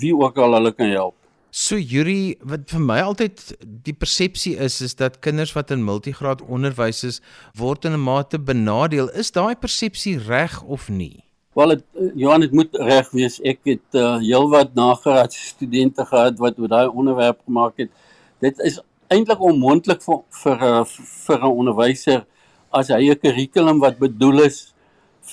wie 0.00 0.16
ook 0.16 0.38
al 0.38 0.52
hulle 0.58 0.72
kan 0.72 0.88
help. 0.88 1.14
So 1.50 1.74
Yuri, 1.74 2.36
wat 2.46 2.68
vir 2.70 2.82
my 2.86 3.00
altyd 3.02 3.40
die 3.58 3.94
persepsie 3.96 4.52
is 4.62 4.78
is 4.86 4.94
dat 4.94 5.18
kinders 5.18 5.50
wat 5.56 5.72
in 5.74 5.82
multigraad 5.82 6.44
onderwys 6.46 7.02
is, 7.04 7.18
word 7.58 7.84
in 7.84 7.92
'n 7.92 8.04
mate 8.04 8.38
benadeel. 8.38 9.10
Is 9.18 9.32
daai 9.34 9.56
persepsie 9.56 10.18
reg 10.18 10.62
of 10.62 10.88
nie? 10.88 11.24
Wel 11.54 11.68
dit 11.68 11.84
Johan 12.14 12.40
dit 12.40 12.52
moet 12.52 12.70
reg 12.78 13.10
wees. 13.10 13.40
Ek 13.42 13.58
het 13.64 13.98
uh, 13.98 14.18
heelwat 14.22 14.74
nagraad 14.74 15.32
studente 15.52 16.04
gehad 16.06 16.38
wat 16.38 16.58
oor 16.58 16.68
daai 16.68 16.86
onderwerp 16.86 17.40
gemaak 17.44 17.82
het. 17.82 17.90
Dit 18.38 18.58
is 18.62 18.78
eintlik 19.10 19.40
onmoontlik 19.42 20.02
vir 20.06 20.22
vir 20.44 20.62
uh, 20.62 20.84
vir 21.26 21.38
'n 21.42 21.50
onderwyser 21.50 22.26
as 22.70 22.88
hy 22.94 23.10
'n 23.10 23.18
kurrikulum 23.18 23.80
wat 23.80 23.98
bedoel 23.98 24.46
is 24.46 24.72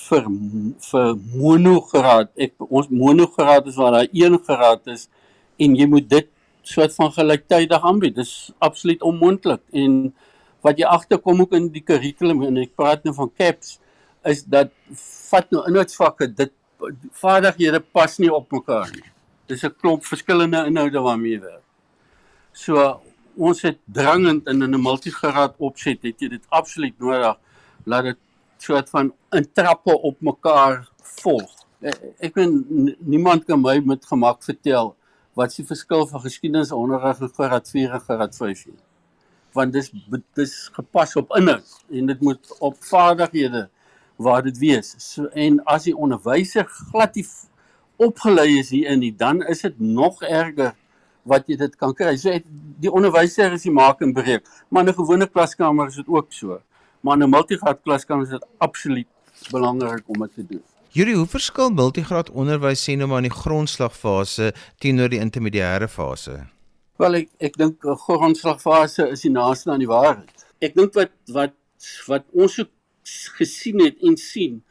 vir 0.06 0.26
vir 0.90 1.14
monograad. 1.34 2.30
Ek 2.36 2.54
ons 2.68 2.88
monograad 2.90 3.66
is 3.66 3.76
waar 3.76 3.92
daar 3.98 4.08
een 4.12 4.38
graad 4.44 4.86
is 4.86 5.08
en 5.58 5.74
jy 5.76 5.86
moet 5.86 6.08
dit 6.08 6.28
soort 6.62 6.94
van 6.94 7.12
gelyktydig 7.12 7.84
aanbied. 7.90 8.16
Dis 8.16 8.52
absoluut 8.58 9.02
onmoontlik. 9.02 9.62
En 9.72 10.14
wat 10.64 10.78
jy 10.78 10.86
agterkom 10.86 11.40
ook 11.44 11.54
in 11.58 11.68
die 11.72 11.84
kurrikulum 11.84 12.42
en 12.46 12.62
ek 12.64 12.74
praat 12.76 13.04
nou 13.04 13.14
van 13.16 13.30
CAPS 13.40 13.78
is 14.28 14.42
dat 14.44 14.72
vat 15.30 15.50
nou 15.54 15.64
inhoudsvakke 15.70 16.28
dit 16.34 16.52
vaardighede 17.20 17.80
pas 17.80 18.18
nie 18.18 18.30
op 18.32 18.52
mekaar 18.52 18.90
nie. 18.94 19.06
Dis 19.48 19.64
'n 19.64 19.74
klomp 19.80 20.04
verskillende 20.04 20.66
inhoude 20.66 21.00
waarmee 21.00 21.32
jy 21.32 21.40
werk. 21.40 21.64
So 22.52 23.00
ons 23.36 23.62
het 23.62 23.78
dringend 23.86 24.48
in 24.48 24.62
'n 24.62 24.82
multigraad 24.82 25.54
opset 25.58 26.02
het 26.02 26.20
jy 26.20 26.28
dit 26.28 26.44
absoluut 26.48 26.98
nodig 26.98 27.36
laat 27.84 28.04
dit 28.04 28.18
soort 28.62 28.90
van 28.90 29.12
in 29.30 29.46
trappe 29.52 29.94
op 30.02 30.20
mekaar 30.20 30.88
volg. 31.20 31.50
Eh, 31.80 31.94
ek 32.18 32.34
weet 32.34 32.98
niemand 33.06 33.44
kan 33.44 33.60
my 33.60 33.78
met 33.86 34.06
gemak 34.06 34.42
vertel 34.42 34.94
wat 35.38 35.52
is 35.52 35.60
die 35.60 35.68
verskil 35.68 36.06
van 36.10 36.20
geskiedenisonderrig 36.24 37.20
in 37.22 37.30
graad 37.36 37.68
4 37.70 37.92
en 37.94 38.00
graad 38.00 38.36
5 38.36 38.64
nie. 38.66 38.80
Want 39.54 39.72
dis 39.72 39.92
dis 40.34 40.54
gepas 40.74 41.14
op 41.16 41.36
inhoud 41.38 41.76
en 41.90 42.10
dit 42.10 42.20
moet 42.26 42.54
op 42.58 42.74
vaardighede 42.90 43.68
waar 44.18 44.42
dit 44.42 44.58
wees. 44.58 44.94
So 44.98 45.30
en 45.30 45.62
as 45.64 45.86
die 45.86 45.94
onderwyser 45.94 46.66
glad 46.90 47.14
nie 47.14 47.26
opgelei 47.98 48.58
is 48.58 48.70
hierin 48.74 49.02
nie, 49.02 49.14
dan 49.14 49.42
is 49.46 49.62
dit 49.62 49.78
nog 49.78 50.22
erger 50.22 50.74
wat 51.28 51.46
jy 51.46 51.56
dit 51.60 51.74
kan 51.78 51.94
kry. 51.94 52.16
So 52.18 52.34
die 52.82 52.90
onderwyser 52.90 53.54
is 53.54 53.66
die 53.66 53.74
maak 53.74 54.02
en 54.02 54.14
breek, 54.14 54.46
maar 54.68 54.82
in 54.82 54.90
'n 54.90 54.98
gewone 54.98 55.26
klaskamer 55.26 55.86
is 55.86 55.96
dit 56.02 56.08
ook 56.08 56.32
so 56.32 56.60
maar 57.00 57.16
in 57.16 57.22
'n 57.22 57.30
multigraad 57.30 57.82
klaskamer 57.82 58.24
is 58.24 58.30
dit 58.30 58.46
absoluut 58.58 59.06
belangrik 59.50 60.04
om 60.06 60.18
dit 60.20 60.34
te 60.34 60.46
doen. 60.46 60.62
Julie, 60.88 61.14
hoe 61.14 61.26
verskil 61.26 61.70
multigraad 61.70 62.30
onderwys 62.30 62.82
sien 62.82 62.98
nou 62.98 63.08
maar 63.08 63.22
in 63.22 63.28
die 63.28 63.40
grondslagfase 63.40 64.52
teenoor 64.78 65.08
die 65.08 65.20
intermediêre 65.20 65.88
fase? 65.88 66.46
Wel 66.98 67.14
ek 67.14 67.28
ek 67.38 67.58
dink 67.60 67.84
grondslagfase 68.06 69.08
is 69.12 69.20
die 69.20 69.30
naaste 69.30 69.70
aan 69.70 69.84
die 69.84 69.90
waarheid. 69.90 70.46
Ek 70.60 70.74
dink 70.74 70.94
wat 70.94 71.12
wat 71.36 71.54
wat 72.08 72.24
ons 72.32 72.54
so 72.54 72.64
gesien 73.38 73.80
het 73.84 74.00
en 74.04 74.16
sien 74.16 74.62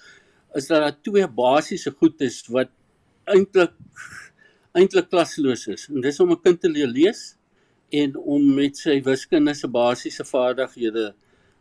is 0.58 0.68
dat 0.68 0.82
daar 0.82 0.98
twee 1.02 1.28
basiese 1.28 1.94
goed 2.00 2.22
is 2.22 2.42
wat 2.50 2.74
eintlik 3.26 3.74
eintlik 4.78 5.10
klasloos 5.10 5.68
is. 5.68 5.88
En 5.90 6.02
dis 6.02 6.20
om 6.20 6.32
'n 6.32 6.42
kind 6.42 6.62
te 6.62 6.70
leer 6.70 6.88
lees 6.88 7.38
en 7.90 8.18
om 8.18 8.54
met 8.56 8.78
sy 8.78 9.02
wiskundige 9.02 9.68
basiese 9.68 10.26
vaardighede 10.26 11.14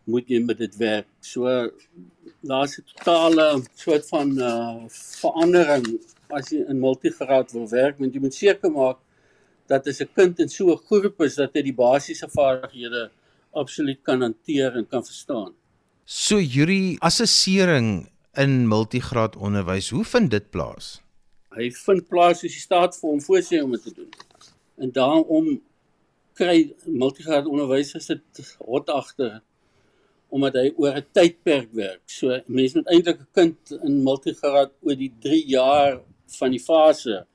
moet 0.07 0.29
jy 0.31 0.41
met 0.45 0.59
dit 0.63 0.77
werk. 0.79 1.09
So 1.21 1.71
daar's 2.47 2.79
'n 2.79 2.85
totale 2.95 3.63
soort 3.75 4.07
van 4.09 4.39
uh 4.39 4.85
verandering 5.21 5.87
as 6.31 6.51
jy 6.51 6.65
in 6.69 6.81
multigraad 6.81 7.53
wil 7.53 7.69
werk, 7.69 7.99
want 7.99 8.15
jy 8.15 8.21
moet 8.21 8.35
seker 8.35 8.71
maak 8.71 8.99
dat 9.67 9.87
as 9.87 10.01
'n 10.01 10.09
kind 10.15 10.41
in 10.41 10.49
so 10.49 10.73
'n 10.73 10.83
groep 10.89 11.21
is 11.23 11.35
dat 11.35 11.55
hy 11.55 11.63
die 11.63 11.75
basiese 11.75 12.29
vaardighede 12.29 13.11
absoluut 13.53 14.03
kan 14.03 14.21
hanteer 14.21 14.77
en 14.77 14.87
kan 14.89 15.05
verstaan. 15.05 15.53
So 16.05 16.39
Yuri, 16.39 16.97
assessering 17.01 18.09
in 18.35 18.69
multigraad 18.69 19.37
onderwys, 19.37 19.91
hoe 19.91 20.05
vind 20.05 20.31
dit 20.31 20.51
plaas? 20.51 21.01
Hy 21.57 21.71
vind 21.71 22.09
plaas 22.09 22.41
soos 22.41 22.53
die 22.53 22.61
staat 22.61 22.97
vir 23.01 23.11
hom 23.11 23.21
voorsê 23.21 23.63
om 23.63 23.73
dit 23.73 23.83
te 23.83 23.95
doen. 23.95 24.11
En 24.77 24.93
daarom 24.93 25.63
kry 26.37 26.75
multigraad 26.85 27.47
onderwysers 27.47 28.07
dit 28.07 28.57
hot 28.59 28.91
agter 28.93 29.41
omdat 30.29 30.59
hy 30.59 30.71
oor 30.77 30.97
'n 30.97 31.07
tydperk 31.13 31.71
werk. 31.73 32.03
So 32.07 32.29
mense 32.47 32.79
moet 32.79 32.93
eintlik 32.93 33.21
'n 33.21 33.29
kind 33.35 33.59
in 33.85 34.03
multigraad 34.03 34.73
oor 34.83 34.97
die 34.97 35.13
3 35.21 35.45
jaar 35.47 36.01
van 36.39 36.51
die 36.51 36.63
fase 36.63 37.27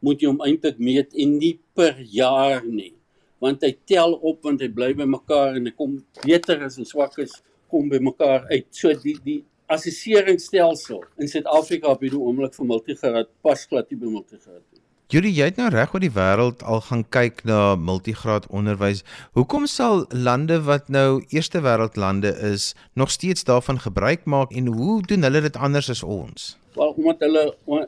moet 0.00 0.22
jy 0.22 0.28
hom 0.30 0.40
eintlik 0.46 0.78
meet 0.78 1.14
en 1.14 1.38
nie 1.38 1.58
per 1.74 1.98
jaar 2.00 2.64
nie. 2.64 2.94
Want 3.40 3.62
hy 3.62 3.76
tel 3.86 4.14
op 4.14 4.42
want 4.42 4.60
hy 4.60 4.68
bly 4.68 4.92
by 4.94 5.04
mekaar 5.04 5.56
en 5.56 5.66
hy 5.66 5.74
kom 5.76 6.04
beter 6.24 6.64
as 6.64 6.78
en 6.78 6.84
swak 6.84 7.18
is 7.18 7.42
kom 7.70 7.88
by 7.88 7.98
mekaar 7.98 8.46
uit. 8.50 8.66
So 8.70 8.92
die 8.94 9.16
die 9.24 9.44
assesseringsstelsel 9.68 11.02
in 11.20 11.28
Suid-Afrika 11.28 11.92
op 11.92 12.00
hierdie 12.00 12.20
oomblik 12.20 12.54
vir 12.56 12.66
multigraad 12.66 13.28
pas 13.44 13.66
glad 13.68 13.90
nie 13.90 14.00
by 14.00 14.06
multigraad 14.06 14.64
nie. 14.72 14.77
Julie, 15.08 15.30
jy 15.32 15.46
het 15.48 15.56
nou 15.56 15.70
reg 15.72 15.94
oor 15.94 16.02
die 16.04 16.12
wêreld 16.12 16.60
al 16.68 16.82
gaan 16.84 17.02
kyk 17.16 17.38
na 17.48 17.78
multigraad 17.80 18.44
onderwys. 18.52 18.98
Hoekom 19.38 19.64
sal 19.64 20.02
lande 20.12 20.58
wat 20.66 20.90
nou 20.92 21.22
eerste 21.32 21.62
wêreld 21.64 21.96
lande 21.96 22.34
is, 22.44 22.74
nog 22.92 23.08
steeds 23.16 23.48
daarvan 23.48 23.80
gebruik 23.80 24.28
maak 24.28 24.52
en 24.52 24.68
hoe 24.68 24.98
doen 25.08 25.24
hulle 25.24 25.40
dit 25.46 25.56
anders 25.56 25.88
as 25.96 26.04
ons? 26.04 26.50
Wel, 26.76 26.92
omdat 27.00 27.24
hulle 27.24 27.46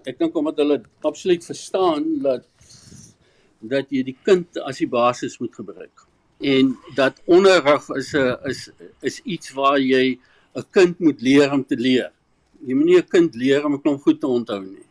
ek 0.08 0.16
dink 0.16 0.40
omdat 0.40 0.64
hulle 0.64 0.80
absoluut 1.04 1.44
verstaan 1.44 2.08
dat 2.24 2.48
dat 3.68 3.92
jy 3.92 4.06
die 4.08 4.16
kind 4.24 4.64
as 4.64 4.80
die 4.80 4.88
basis 4.88 5.36
moet 5.44 5.52
gebruik. 5.52 6.08
En 6.40 6.72
dat 6.96 7.20
onderrig 7.28 7.84
is 8.00 8.14
'n 8.16 8.36
is 8.48 8.70
is 9.04 9.20
iets 9.28 9.52
waar 9.52 9.76
jy 9.76 10.16
'n 10.56 10.70
kind 10.72 10.96
moet 10.98 11.20
leer 11.20 11.52
om 11.52 11.66
te 11.66 11.76
leer. 11.76 12.12
Jy 12.64 12.74
moet 12.74 12.88
nie 12.88 12.96
'n 12.96 13.12
kind 13.12 13.34
leer 13.34 13.66
om 13.66 13.74
'n 13.74 13.82
klomp 13.82 14.00
goed 14.00 14.20
te 14.20 14.26
onthou 14.26 14.64
nie 14.64 14.88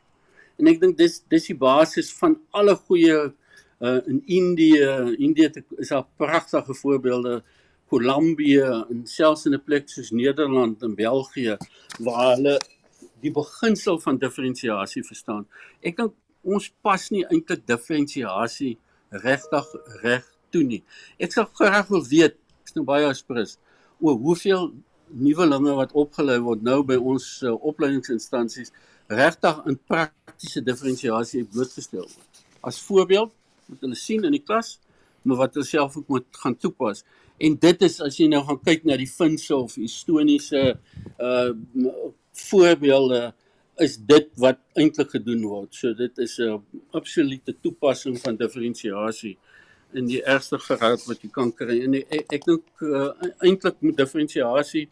en 0.60 0.68
ek 0.72 0.82
dink 0.82 0.98
dis 0.98 1.20
dis 1.32 1.50
die 1.52 1.58
basis 1.58 2.12
van 2.20 2.36
alle 2.52 2.76
goeie 2.76 3.18
uh, 3.30 4.00
in 4.08 4.22
Indië 4.28 5.16
Indië 5.18 5.52
is 5.78 5.94
daar 5.94 6.08
pragtige 6.18 6.76
voorbeelde 6.82 7.40
Kolumbie 7.90 8.62
en 8.62 9.06
selfs 9.10 9.46
in 9.46 9.56
'n 9.56 9.64
plek 9.66 9.90
soos 9.90 10.12
Nederland 10.12 10.84
en 10.84 10.96
België 10.96 11.58
waar 12.00 12.36
hulle 12.36 12.60
die 13.22 13.32
beginsel 13.32 14.00
van 14.00 14.18
diferensiasie 14.18 15.04
verstaan. 15.04 15.46
Ek 15.82 15.98
dink 15.98 16.14
ons 16.44 16.70
pas 16.86 17.10
nie 17.12 17.26
eintlik 17.28 17.66
diferensiasie 17.68 18.78
regtig 19.10 19.74
reg 20.04 20.28
toe 20.54 20.64
nie. 20.64 20.84
Ek 21.20 21.34
sal 21.36 21.50
graag 21.60 21.90
wil 21.90 22.06
weet, 22.06 22.38
ek 22.62 22.72
is 22.72 22.78
nou 22.78 22.86
baie 22.88 23.08
aspres, 23.10 23.58
oor 24.00 24.18
hoeveel 24.22 24.70
nuwelinge 25.10 25.74
wat 25.76 25.96
opgelei 25.98 26.38
word 26.46 26.64
nou 26.64 26.82
by 26.86 26.96
ons 26.96 27.26
uh, 27.44 27.56
opleidingsinstansies 27.66 28.72
regtig 29.10 29.64
in 29.66 29.78
praktiese 29.90 30.62
diferensiasie 30.66 31.44
blootgestel 31.50 32.06
word. 32.06 32.44
As 32.62 32.80
voorbeeld 32.86 33.34
moet 33.70 33.82
hulle 33.86 33.98
sien 33.98 34.26
in 34.28 34.36
die 34.36 34.44
klas, 34.44 34.78
maar 35.24 35.44
wat 35.44 35.58
hulle 35.58 35.68
self 35.68 35.98
ook 35.98 36.08
moet 36.14 36.40
gaan 36.44 36.58
toepas. 36.58 37.04
En 37.40 37.56
dit 37.56 37.86
is 37.88 38.00
as 38.04 38.18
jy 38.20 38.28
nou 38.30 38.42
gaan 38.46 38.60
kyk 38.62 38.86
na 38.88 38.98
die 39.00 39.10
Finse 39.10 39.56
of 39.56 39.78
Estoniese 39.82 40.64
uh 41.18 41.52
voorbeelde 42.40 43.34
is 43.84 43.98
dit 44.08 44.28
wat 44.40 44.60
eintlik 44.80 45.10
gedoen 45.12 45.42
word. 45.48 45.74
So 45.76 45.94
dit 45.94 46.18
is 46.24 46.38
'n 46.40 46.62
absolute 46.92 47.56
toepassing 47.62 48.20
van 48.22 48.38
diferensiasie 48.38 49.38
in 49.94 50.06
die 50.06 50.22
eerste 50.22 50.58
graad 50.58 51.04
wat 51.08 51.22
jy 51.22 51.30
kan 51.30 51.52
kry. 51.52 51.82
En 51.84 51.94
ek 51.94 52.34
ek 52.38 52.46
dink 52.46 52.64
uh, 52.82 53.10
eintlik 53.42 53.82
met 53.82 53.98
diferensiasie 53.98 54.90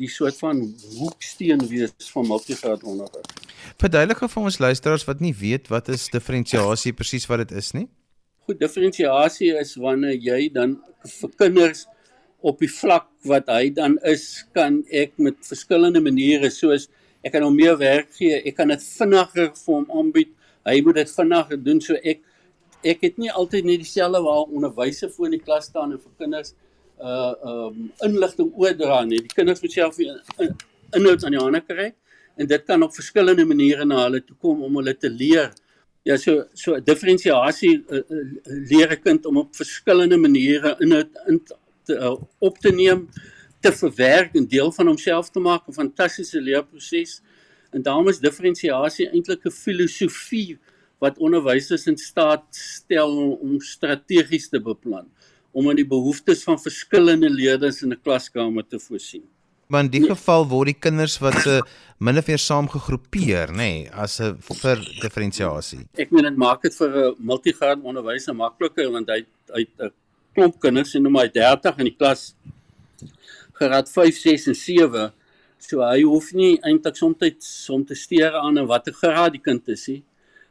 die 0.00 0.08
soort 0.08 0.38
van 0.40 0.62
hoeksteen 0.98 1.62
wees 1.68 2.10
van 2.14 2.26
multigraad 2.26 2.84
onderrig. 2.88 3.26
Verduidelik 3.80 4.22
vir 4.24 4.42
ons 4.42 4.58
luisteraars 4.62 5.04
wat 5.08 5.20
nie 5.20 5.34
weet 5.36 5.68
wat 5.72 5.90
is 5.92 6.08
diferensiasie 6.12 6.94
presies 6.96 7.28
wat 7.30 7.44
dit 7.44 7.56
is 7.60 7.72
nie. 7.76 7.88
Goed, 8.46 8.58
diferensiasie 8.60 9.52
is 9.60 9.76
wanneer 9.78 10.16
jy 10.18 10.48
dan 10.54 10.78
vir 11.06 11.34
kinders 11.38 11.86
op 12.42 12.58
die 12.58 12.70
vlak 12.70 13.06
wat 13.28 13.46
hy 13.52 13.70
dan 13.70 13.94
is, 14.08 14.42
kan 14.56 14.80
ek 14.90 15.14
met 15.22 15.38
verskillende 15.46 16.02
maniere 16.02 16.50
soos 16.50 16.88
ek 17.22 17.36
kan 17.36 17.44
hom 17.46 17.54
meer 17.54 17.76
werk 17.78 18.10
gee, 18.16 18.40
ek 18.42 18.56
kan 18.58 18.72
dit 18.72 18.82
vinniger 18.82 19.52
vir 19.54 19.76
hom 19.76 19.86
aanbied. 19.94 20.32
Hy 20.66 20.80
moet 20.82 20.98
dit 20.98 21.12
vinniger 21.14 21.60
doen 21.62 21.80
so 21.82 21.98
ek 22.02 22.22
ek 22.82 23.04
het 23.06 23.18
nie 23.22 23.30
altyd 23.30 23.66
net 23.68 23.84
dieselfde 23.84 24.18
waar 24.24 24.50
onderwysers 24.50 25.14
voor 25.14 25.28
in 25.28 25.36
die 25.36 25.44
klas 25.44 25.68
staan 25.70 25.94
en 25.94 26.00
vir 26.02 26.16
kinders 26.18 26.50
uh 27.02 27.34
um 27.52 27.90
inligting 28.06 28.52
oordra 28.54 29.02
nie. 29.04 29.18
Die 29.24 29.34
kinders 29.34 29.62
moet 29.62 29.74
self 29.74 29.98
inhoud 29.98 31.24
aan 31.24 31.34
die 31.34 31.40
hande 31.42 31.60
kry 31.66 31.88
en 32.36 32.48
dit 32.48 32.64
kan 32.68 32.82
op 32.82 32.94
verskillende 32.94 33.44
maniere 33.44 33.84
na 33.84 34.04
hulle 34.04 34.22
toe 34.24 34.36
kom 34.40 34.62
om 34.62 34.78
hulle 34.80 34.94
te 34.94 35.10
leer. 35.10 35.50
Ja, 36.06 36.16
so 36.18 36.46
so 36.58 36.78
diferensiasie 36.80 37.74
uh, 37.80 38.00
uh, 38.00 38.22
leer 38.70 38.92
'n 38.92 39.02
kind 39.02 39.26
om 39.26 39.36
op 39.44 39.56
verskillende 39.56 40.16
maniere 40.16 40.76
inhoud 40.80 41.10
in 41.28 41.40
te 41.84 41.98
uh, 41.98 42.16
op 42.38 42.58
te 42.58 42.72
neem, 42.72 43.08
te 43.60 43.72
verwerk 43.72 44.34
en 44.34 44.46
deel 44.46 44.72
van 44.72 44.86
homself 44.86 45.30
te 45.30 45.40
maak, 45.40 45.68
'n 45.68 45.72
fantastiese 45.72 46.40
leerproses. 46.40 47.20
En 47.72 47.82
daarom 47.82 48.08
is 48.08 48.18
diferensiasie 48.18 49.10
eintlik 49.10 49.44
'n 49.46 49.50
filosofie 49.50 50.58
wat 50.98 51.18
onderwysers 51.18 51.86
in 51.86 51.96
staat 51.96 52.44
stel 52.50 53.32
om 53.32 53.60
strategies 53.60 54.48
te 54.48 54.60
beplan 54.60 55.10
om 55.52 55.68
aan 55.68 55.76
die 55.76 55.88
behoeftes 55.88 56.42
van 56.48 56.58
verskillende 56.60 57.30
leerders 57.30 57.82
in 57.82 57.92
'n 57.92 58.00
klaskamer 58.02 58.66
te 58.68 58.78
voorsien. 58.78 59.22
Maar 59.68 59.84
in 59.84 59.90
die 59.90 60.04
geval 60.04 60.48
word 60.48 60.66
die 60.66 60.80
kinders 60.80 61.18
wat 61.18 61.38
se 61.40 61.60
min 62.04 62.18
of 62.18 62.26
meer 62.26 62.38
saam 62.38 62.68
gegroepeer, 62.68 63.48
nê, 63.48 63.56
nee, 63.56 63.90
as 63.90 64.20
'n 64.20 64.36
vir 64.40 64.76
diferensiasie. 65.00 65.86
Ek 65.96 66.10
meen 66.10 66.24
dit 66.24 66.36
maak 66.36 66.62
dit 66.62 66.74
vir 66.74 66.90
'n 66.90 67.14
multigraad 67.18 67.80
onderwyser 67.82 68.34
makliker 68.34 68.90
want 68.90 69.08
hy 69.08 69.24
uit 69.52 69.72
'n 69.78 69.90
klomp 70.34 70.60
kinders 70.60 70.94
en 70.94 71.02
nou 71.02 71.12
maar 71.12 71.28
30 71.28 71.78
in 71.78 71.84
die 71.84 71.96
klas 71.96 72.34
graad 73.52 73.88
5, 73.88 74.16
6 74.16 74.46
en 74.46 74.54
7. 74.54 75.12
So 75.58 75.82
hy 75.86 76.02
hoef 76.02 76.32
nie 76.34 76.58
eintlik 76.66 76.96
soms 76.96 77.68
om 77.70 77.84
te 77.86 77.94
steur 77.94 78.34
aan 78.34 78.58
en 78.58 78.66
watter 78.66 78.92
graad 78.92 79.36
die 79.36 79.42
kind 79.42 79.68
is 79.68 79.86
nie, 79.88 80.02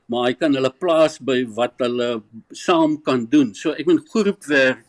maar 0.08 0.30
hy 0.30 0.34
kan 0.40 0.56
hulle 0.56 0.72
plaas 0.72 1.20
by 1.20 1.42
wat 1.58 1.76
hulle 1.84 2.24
saam 2.56 2.98
kan 3.04 3.26
doen. 3.30 3.54
So 3.54 3.76
ek 3.76 3.86
meen 3.90 4.00
groepwerk 4.00 4.86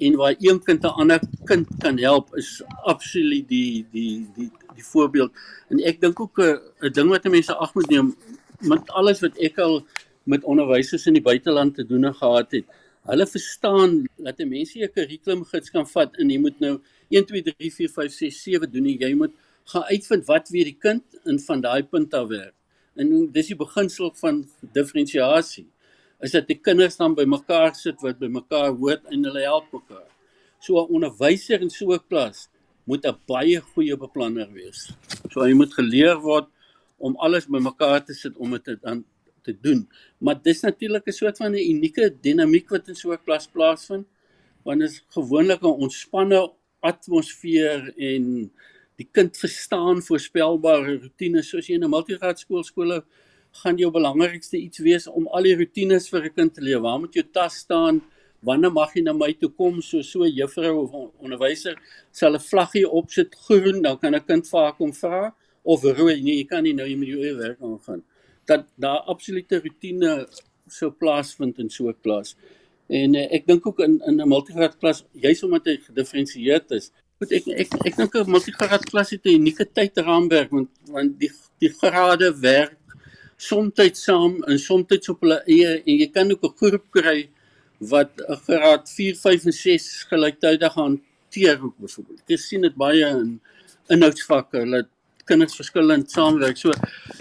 en 0.00 0.16
waar 0.16 0.34
een 0.38 0.62
kind 0.64 0.82
'n 0.82 0.96
ander 1.00 1.20
kind 1.44 1.66
kan 1.78 1.98
help 1.98 2.36
is 2.36 2.62
absoluut 2.92 3.48
die 3.48 3.86
die 3.92 4.28
die 4.36 4.50
die 4.74 4.84
voorbeeld. 4.92 5.32
En 5.68 5.78
ek 5.90 6.00
dink 6.00 6.20
ook 6.20 6.38
'n 6.38 6.60
'n 6.80 6.92
ding 6.92 7.08
wat 7.08 7.24
mense 7.24 7.54
ag 7.54 7.74
moet 7.74 7.90
neem 7.90 8.16
met 8.60 8.90
alles 8.90 9.20
wat 9.20 9.36
ek 9.38 9.58
al 9.58 9.84
met 10.24 10.44
onderwysers 10.44 11.06
in 11.06 11.12
die 11.12 11.22
buiteland 11.22 11.74
te 11.74 11.86
doen 11.86 12.14
gehad 12.14 12.50
het. 12.50 12.64
Hulle 13.02 13.26
verstaan 13.26 14.04
dat 14.16 14.38
'n 14.38 14.48
mens 14.48 14.74
'n 14.74 14.92
kurrikulumgids 14.94 15.70
kan 15.70 15.86
vat 15.86 16.16
en 16.16 16.30
jy 16.30 16.38
moet 16.38 16.58
nou 16.60 16.80
1 17.08 17.24
2 17.26 17.42
3 17.42 17.72
4 17.72 17.88
5 17.88 18.12
6 18.12 18.42
7 18.42 18.70
doen 18.70 18.82
nie. 18.82 18.98
Jy 18.98 19.14
moet 19.14 19.32
gaan 19.64 19.82
uitvind 19.82 20.26
wat 20.26 20.48
weet 20.48 20.64
die 20.64 20.78
kind 20.78 21.04
en 21.24 21.38
van 21.40 21.60
daai 21.60 21.82
punt 21.82 22.14
af 22.14 22.28
werk. 22.28 22.54
En 22.94 23.32
dis 23.32 23.46
die 23.46 23.56
beginsel 23.56 24.12
van 24.14 24.48
diferensiasie 24.72 25.66
is 26.20 26.34
dat 26.36 26.46
die 26.46 26.58
kinders 26.60 26.96
dan 26.96 27.14
by 27.14 27.24
mekaar 27.24 27.74
sit 27.74 28.00
wat 28.04 28.18
by 28.20 28.28
mekaar 28.28 28.72
hoort 28.76 29.06
en 29.10 29.24
hulle 29.24 29.44
help 29.44 29.70
mekaar. 29.72 30.08
So 30.60 30.76
'n 30.76 30.92
onderwyser 30.96 31.60
in 31.60 31.70
so 31.70 31.92
'n 31.92 32.00
klas 32.08 32.48
moet 32.84 33.06
'n 33.06 33.16
baie 33.26 33.60
goeie 33.60 33.96
beplanner 33.96 34.52
wees. 34.52 34.92
So 35.30 35.40
hy 35.40 35.52
moet 35.52 35.72
geleer 35.74 36.20
word 36.20 36.48
om 36.98 37.16
alles 37.16 37.46
by 37.46 37.58
mekaar 37.58 38.04
te 38.04 38.14
sit 38.14 38.36
om 38.36 38.50
dit 38.50 38.82
dan 38.82 39.04
te 39.42 39.52
doen. 39.52 39.88
Maar 40.18 40.42
dis 40.42 40.60
natuurlik 40.60 41.06
'n 41.06 41.12
soort 41.12 41.36
van 41.36 41.52
'n 41.52 41.70
unieke 41.72 42.14
dinamiek 42.20 42.68
wat 42.68 42.88
in 42.88 42.94
so 42.94 43.12
'n 43.12 43.24
klas 43.24 43.46
plaasvind 43.46 44.06
want 44.64 44.80
dit 44.80 44.90
is 44.90 45.04
gewoonlik 45.08 45.62
'n 45.62 45.80
ontspanne 45.86 46.52
atmosfeer 46.80 47.92
en 47.96 48.50
die 48.96 49.08
kind 49.12 49.36
verstaan 49.36 50.02
voorspelbare 50.02 50.98
rotines 51.00 51.48
soos 51.48 51.66
jy 51.66 51.74
in 51.74 51.84
'n 51.84 51.90
multigraad 51.90 52.38
skool 52.38 52.64
skole 52.64 53.04
gaan 53.52 53.76
jou 53.76 53.90
belangrikste 53.90 54.58
iets 54.58 54.78
wees 54.78 55.06
om 55.06 55.26
al 55.28 55.48
die 55.48 55.56
rotines 55.56 56.08
vir 56.08 56.24
'n 56.24 56.34
kind 56.34 56.54
te 56.54 56.60
leer. 56.60 56.80
Waar 56.80 57.00
moet 57.00 57.14
jou 57.14 57.24
tas 57.32 57.54
staan? 57.54 58.02
Wanneer 58.42 58.72
mag 58.72 58.94
jy 58.94 59.02
na 59.02 59.12
my 59.12 59.32
toe 59.32 59.50
kom? 59.50 59.82
So 59.82 60.02
so 60.02 60.24
juffrou 60.24 60.82
of 60.82 61.12
onderwyser 61.18 61.76
sal 62.12 62.34
'n 62.34 62.40
vlaggie 62.40 62.88
opsit 62.88 63.34
groen, 63.34 63.82
dan 63.82 63.98
kan 63.98 64.14
'n 64.14 64.24
kind 64.24 64.48
vir 64.48 64.60
haar 64.60 64.76
kom 64.76 64.92
vra 64.92 65.34
of 65.64 65.82
rooi. 65.82 66.22
Nee, 66.22 66.36
jy 66.36 66.46
kan 66.46 66.62
nie 66.62 66.72
nou 66.72 66.86
jy 66.86 66.96
moet 66.96 67.08
jou 67.08 67.36
werk 67.36 67.60
aangaan. 67.60 68.02
Dat 68.46 68.66
daar 68.76 69.00
absolute 69.06 69.60
rotine 69.60 70.26
sou 70.68 70.90
plaasvind 70.90 71.58
in 71.58 71.70
so 71.70 71.88
'n 71.88 71.96
klas. 72.02 72.36
En 72.88 73.14
uh, 73.14 73.26
ek 73.30 73.46
dink 73.46 73.66
ook 73.66 73.78
in 73.80 74.00
in 74.06 74.20
'n 74.20 74.28
multigraad 74.28 74.78
klas, 74.78 75.04
juis 75.12 75.42
omdat 75.42 75.64
hy 75.64 75.76
gedifferensieerd 75.76 76.70
is, 76.70 76.90
moet 77.20 77.32
ek 77.32 77.46
ek 77.48 77.74
ek 77.86 77.96
dink 77.96 78.14
'n 78.14 78.30
multigraad 78.30 78.84
klas 78.90 79.10
het 79.10 79.24
'n 79.26 79.36
unieke 79.40 79.64
tydraamwerk 79.64 80.50
want 80.50 80.70
want 80.88 81.18
die 81.20 81.30
die 81.60 81.68
grade 81.68 82.32
werk 82.40 82.79
soms 83.40 84.02
saam 84.04 84.40
en 84.48 84.58
soms 84.58 85.08
op 85.08 85.22
hulle 85.24 85.38
eie 85.46 85.76
en 85.80 86.00
jy 86.02 86.08
kan 86.14 86.30
ook 86.30 86.44
'n 86.44 86.56
groep 86.60 86.86
kry 86.90 87.28
wat 87.92 88.10
'n 88.28 88.36
graad 88.46 88.88
4, 88.88 89.16
5 89.16 89.44
en 89.44 89.52
6 89.52 90.06
gelyktydig 90.10 90.74
hanteer 90.74 91.58
byvoorbeeld. 91.58 92.22
Ek 92.28 92.38
sien 92.38 92.60
dit 92.60 92.76
baie 92.76 93.06
in 93.06 93.40
inhoudsvakke 93.88 94.70
dat 94.70 94.88
kinders 95.24 95.56
verskillend 95.56 96.10
saamwerk. 96.10 96.56
So 96.56 96.72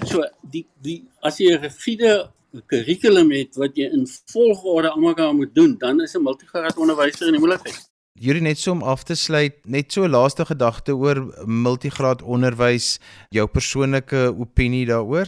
so 0.05 0.23
die 0.51 0.65
die 0.81 1.03
as 1.21 1.37
jy 1.37 1.53
'n 1.53 1.61
rigiede 1.61 2.31
kurrikulum 2.67 3.31
het 3.31 3.55
wat 3.55 3.77
jy 3.77 3.89
in 3.93 4.07
volgorde 4.33 4.89
almekaar 4.89 5.33
moet 5.35 5.55
doen, 5.55 5.77
dan 5.77 6.01
is 6.01 6.15
'n 6.15 6.23
multigraad 6.23 6.77
onderwyser 6.77 7.27
in 7.27 7.33
die 7.33 7.41
moontlikheid. 7.41 7.87
Hierdie 8.19 8.41
net 8.41 8.57
so 8.57 8.71
om 8.71 8.83
af 8.83 9.03
te 9.03 9.15
sluit, 9.15 9.65
net 9.65 9.91
so 9.91 10.07
laaste 10.07 10.45
gedagte 10.45 10.91
oor 10.91 11.45
multigraad 11.45 12.21
onderwys, 12.21 12.99
jou 13.29 13.47
persoonlike 13.47 14.35
opinie 14.37 14.85
daaroor? 14.85 15.27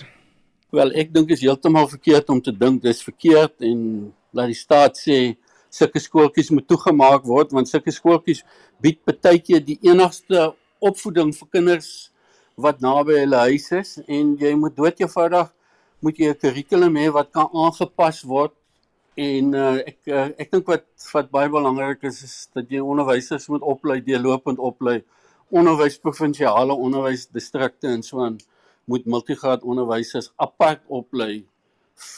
Wel, 0.72 0.94
ek 0.96 1.10
dink 1.12 1.34
is 1.36 1.42
heeltemal 1.44 1.90
verkeerd 1.92 2.30
om 2.32 2.38
te 2.40 2.52
dink 2.56 2.78
dis 2.80 3.02
verkeerd 3.04 3.66
en 3.68 3.80
laat 4.32 4.48
die 4.54 4.56
staat 4.56 4.96
sê 4.96 5.18
sulke 5.68 6.00
skooltjies 6.00 6.52
moet 6.56 6.64
toegemaak 6.72 7.26
word 7.28 7.52
want 7.52 7.68
sulke 7.68 7.92
skooltjies 7.92 8.40
bied 8.80 9.02
baie 9.04 9.42
keer 9.44 9.60
die 9.68 9.76
enigste 9.84 10.46
opvoeding 10.80 11.34
vir 11.36 11.50
kinders 11.58 11.90
wat 12.66 12.80
naby 12.86 13.18
hulle 13.20 13.42
huis 13.50 13.68
is 13.76 13.92
en 14.08 14.30
jy 14.40 14.54
moet 14.62 14.78
dood 14.78 15.04
eenvoudig 15.04 15.50
moet 16.08 16.24
jy 16.24 16.32
'n 16.32 16.40
kurrikulum 16.46 16.96
hê 17.02 17.10
wat 17.18 17.34
kan 17.36 17.52
aangepas 17.52 18.24
word 18.24 18.56
en 19.20 19.52
uh, 19.54 19.76
ek 19.84 20.00
uh, 20.08 20.30
ek 20.40 20.56
dink 20.56 20.72
wat 20.72 20.88
wat 21.12 21.32
baie 21.36 21.52
belangrik 21.52 22.08
is 22.08 22.24
is 22.24 22.38
dat 22.56 22.72
jy 22.72 22.80
onderwysers 22.80 23.50
moet 23.52 23.68
oplei 23.76 24.00
deurlopend 24.00 24.64
oplei 24.72 25.02
onderwys 25.52 26.00
provinsiale 26.00 26.80
onderwysdistrikte 26.88 27.92
en 27.92 28.08
so 28.08 28.24
aan 28.24 28.40
moet 28.92 29.08
multigraad 29.16 29.64
onderwysers 29.64 30.32
apart 30.48 30.84
oplei 30.88 31.44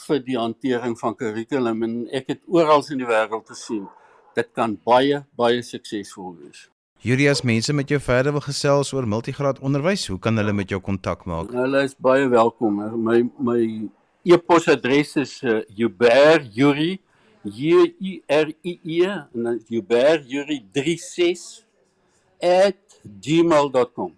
vir 0.08 0.22
die 0.26 0.38
hantering 0.40 0.96
van 1.00 1.16
kurrikulum 1.20 1.84
en 1.88 1.98
ek 2.20 2.34
het 2.34 2.42
oral 2.48 2.86
in 2.94 3.04
die 3.04 3.10
wêreld 3.10 3.50
gesien 3.52 3.88
dit 4.38 4.50
kan 4.58 4.78
baie 4.86 5.24
baie 5.38 5.62
suksesvol 5.66 6.36
wees. 6.42 6.70
Julius, 7.04 7.42
mense 7.44 7.74
met 7.76 7.90
jou 7.92 8.00
verder 8.00 8.32
wil 8.32 8.46
gesels 8.46 8.94
oor 8.96 9.08
multigraad 9.08 9.60
onderwys, 9.60 10.06
hoe 10.08 10.20
kan 10.24 10.40
hulle 10.40 10.54
met 10.56 10.70
jou 10.72 10.80
kontak 10.82 11.26
maak? 11.28 11.52
Hulle 11.52 11.82
is 11.84 11.96
baie 12.00 12.30
welkom. 12.32 12.80
My 13.04 13.20
my 13.38 13.60
e-posadres 14.24 15.18
is 15.20 15.34
uh, 15.44 15.60
juberyuri 15.68 16.94
j 17.44 17.92
u 18.00 18.14
r 18.32 18.54
i 18.64 18.80
e 18.80 19.04
en 19.12 19.44
dan 19.50 19.60
juberyuri36 19.68 21.66
@gmail.com. 23.20 24.16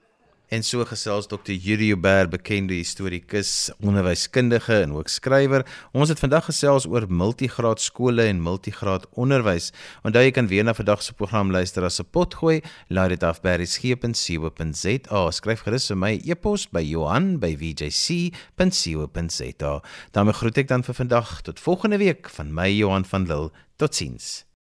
En 0.55 0.63
so 0.63 0.85
gesels 0.87 1.27
Dr. 1.27 1.51
Yuri 1.51 1.89
Uber, 1.91 2.29
bekende 2.31 2.71
historiese, 2.73 3.73
onderwyskundige 3.83 4.77
en 4.85 4.93
ook 4.95 5.09
skrywer. 5.11 5.65
Ons 5.91 6.09
het 6.09 6.19
vandag 6.19 6.45
gesels 6.47 6.87
oor 6.87 7.05
multigraad 7.11 7.81
skole 7.83 8.23
en 8.29 8.39
multigraad 8.39 9.03
onderwys. 9.19 9.73
Onthou 10.07 10.23
jy 10.23 10.31
kan 10.31 10.47
weer 10.47 10.63
na 10.63 10.73
vandag 10.77 11.03
se 11.03 11.13
program 11.13 11.51
luister 11.51 11.83
as 11.83 11.99
'n 11.99 12.07
potgooi. 12.07 12.61
Laai 12.87 13.09
dit 13.09 13.23
af 13.23 13.41
by 13.41 13.49
resgep.co.za. 13.59 15.31
Skryf 15.31 15.61
gerus 15.67 15.87
vir 15.87 15.97
my 15.97 16.21
e-pos 16.23 16.67
by 16.71 16.81
Johan@vjc.co.za. 16.81 19.81
daarmee 20.11 20.33
groet 20.33 20.57
ek 20.57 20.67
dan 20.67 20.83
vir 20.83 20.95
vandag 20.95 21.41
tot 21.41 21.59
volgende 21.59 21.97
week 21.97 22.29
van 22.29 22.53
my 22.53 22.69
Johan 22.69 23.05
van 23.05 23.27
Lille. 23.27 23.51
Totsiens. 23.75 24.54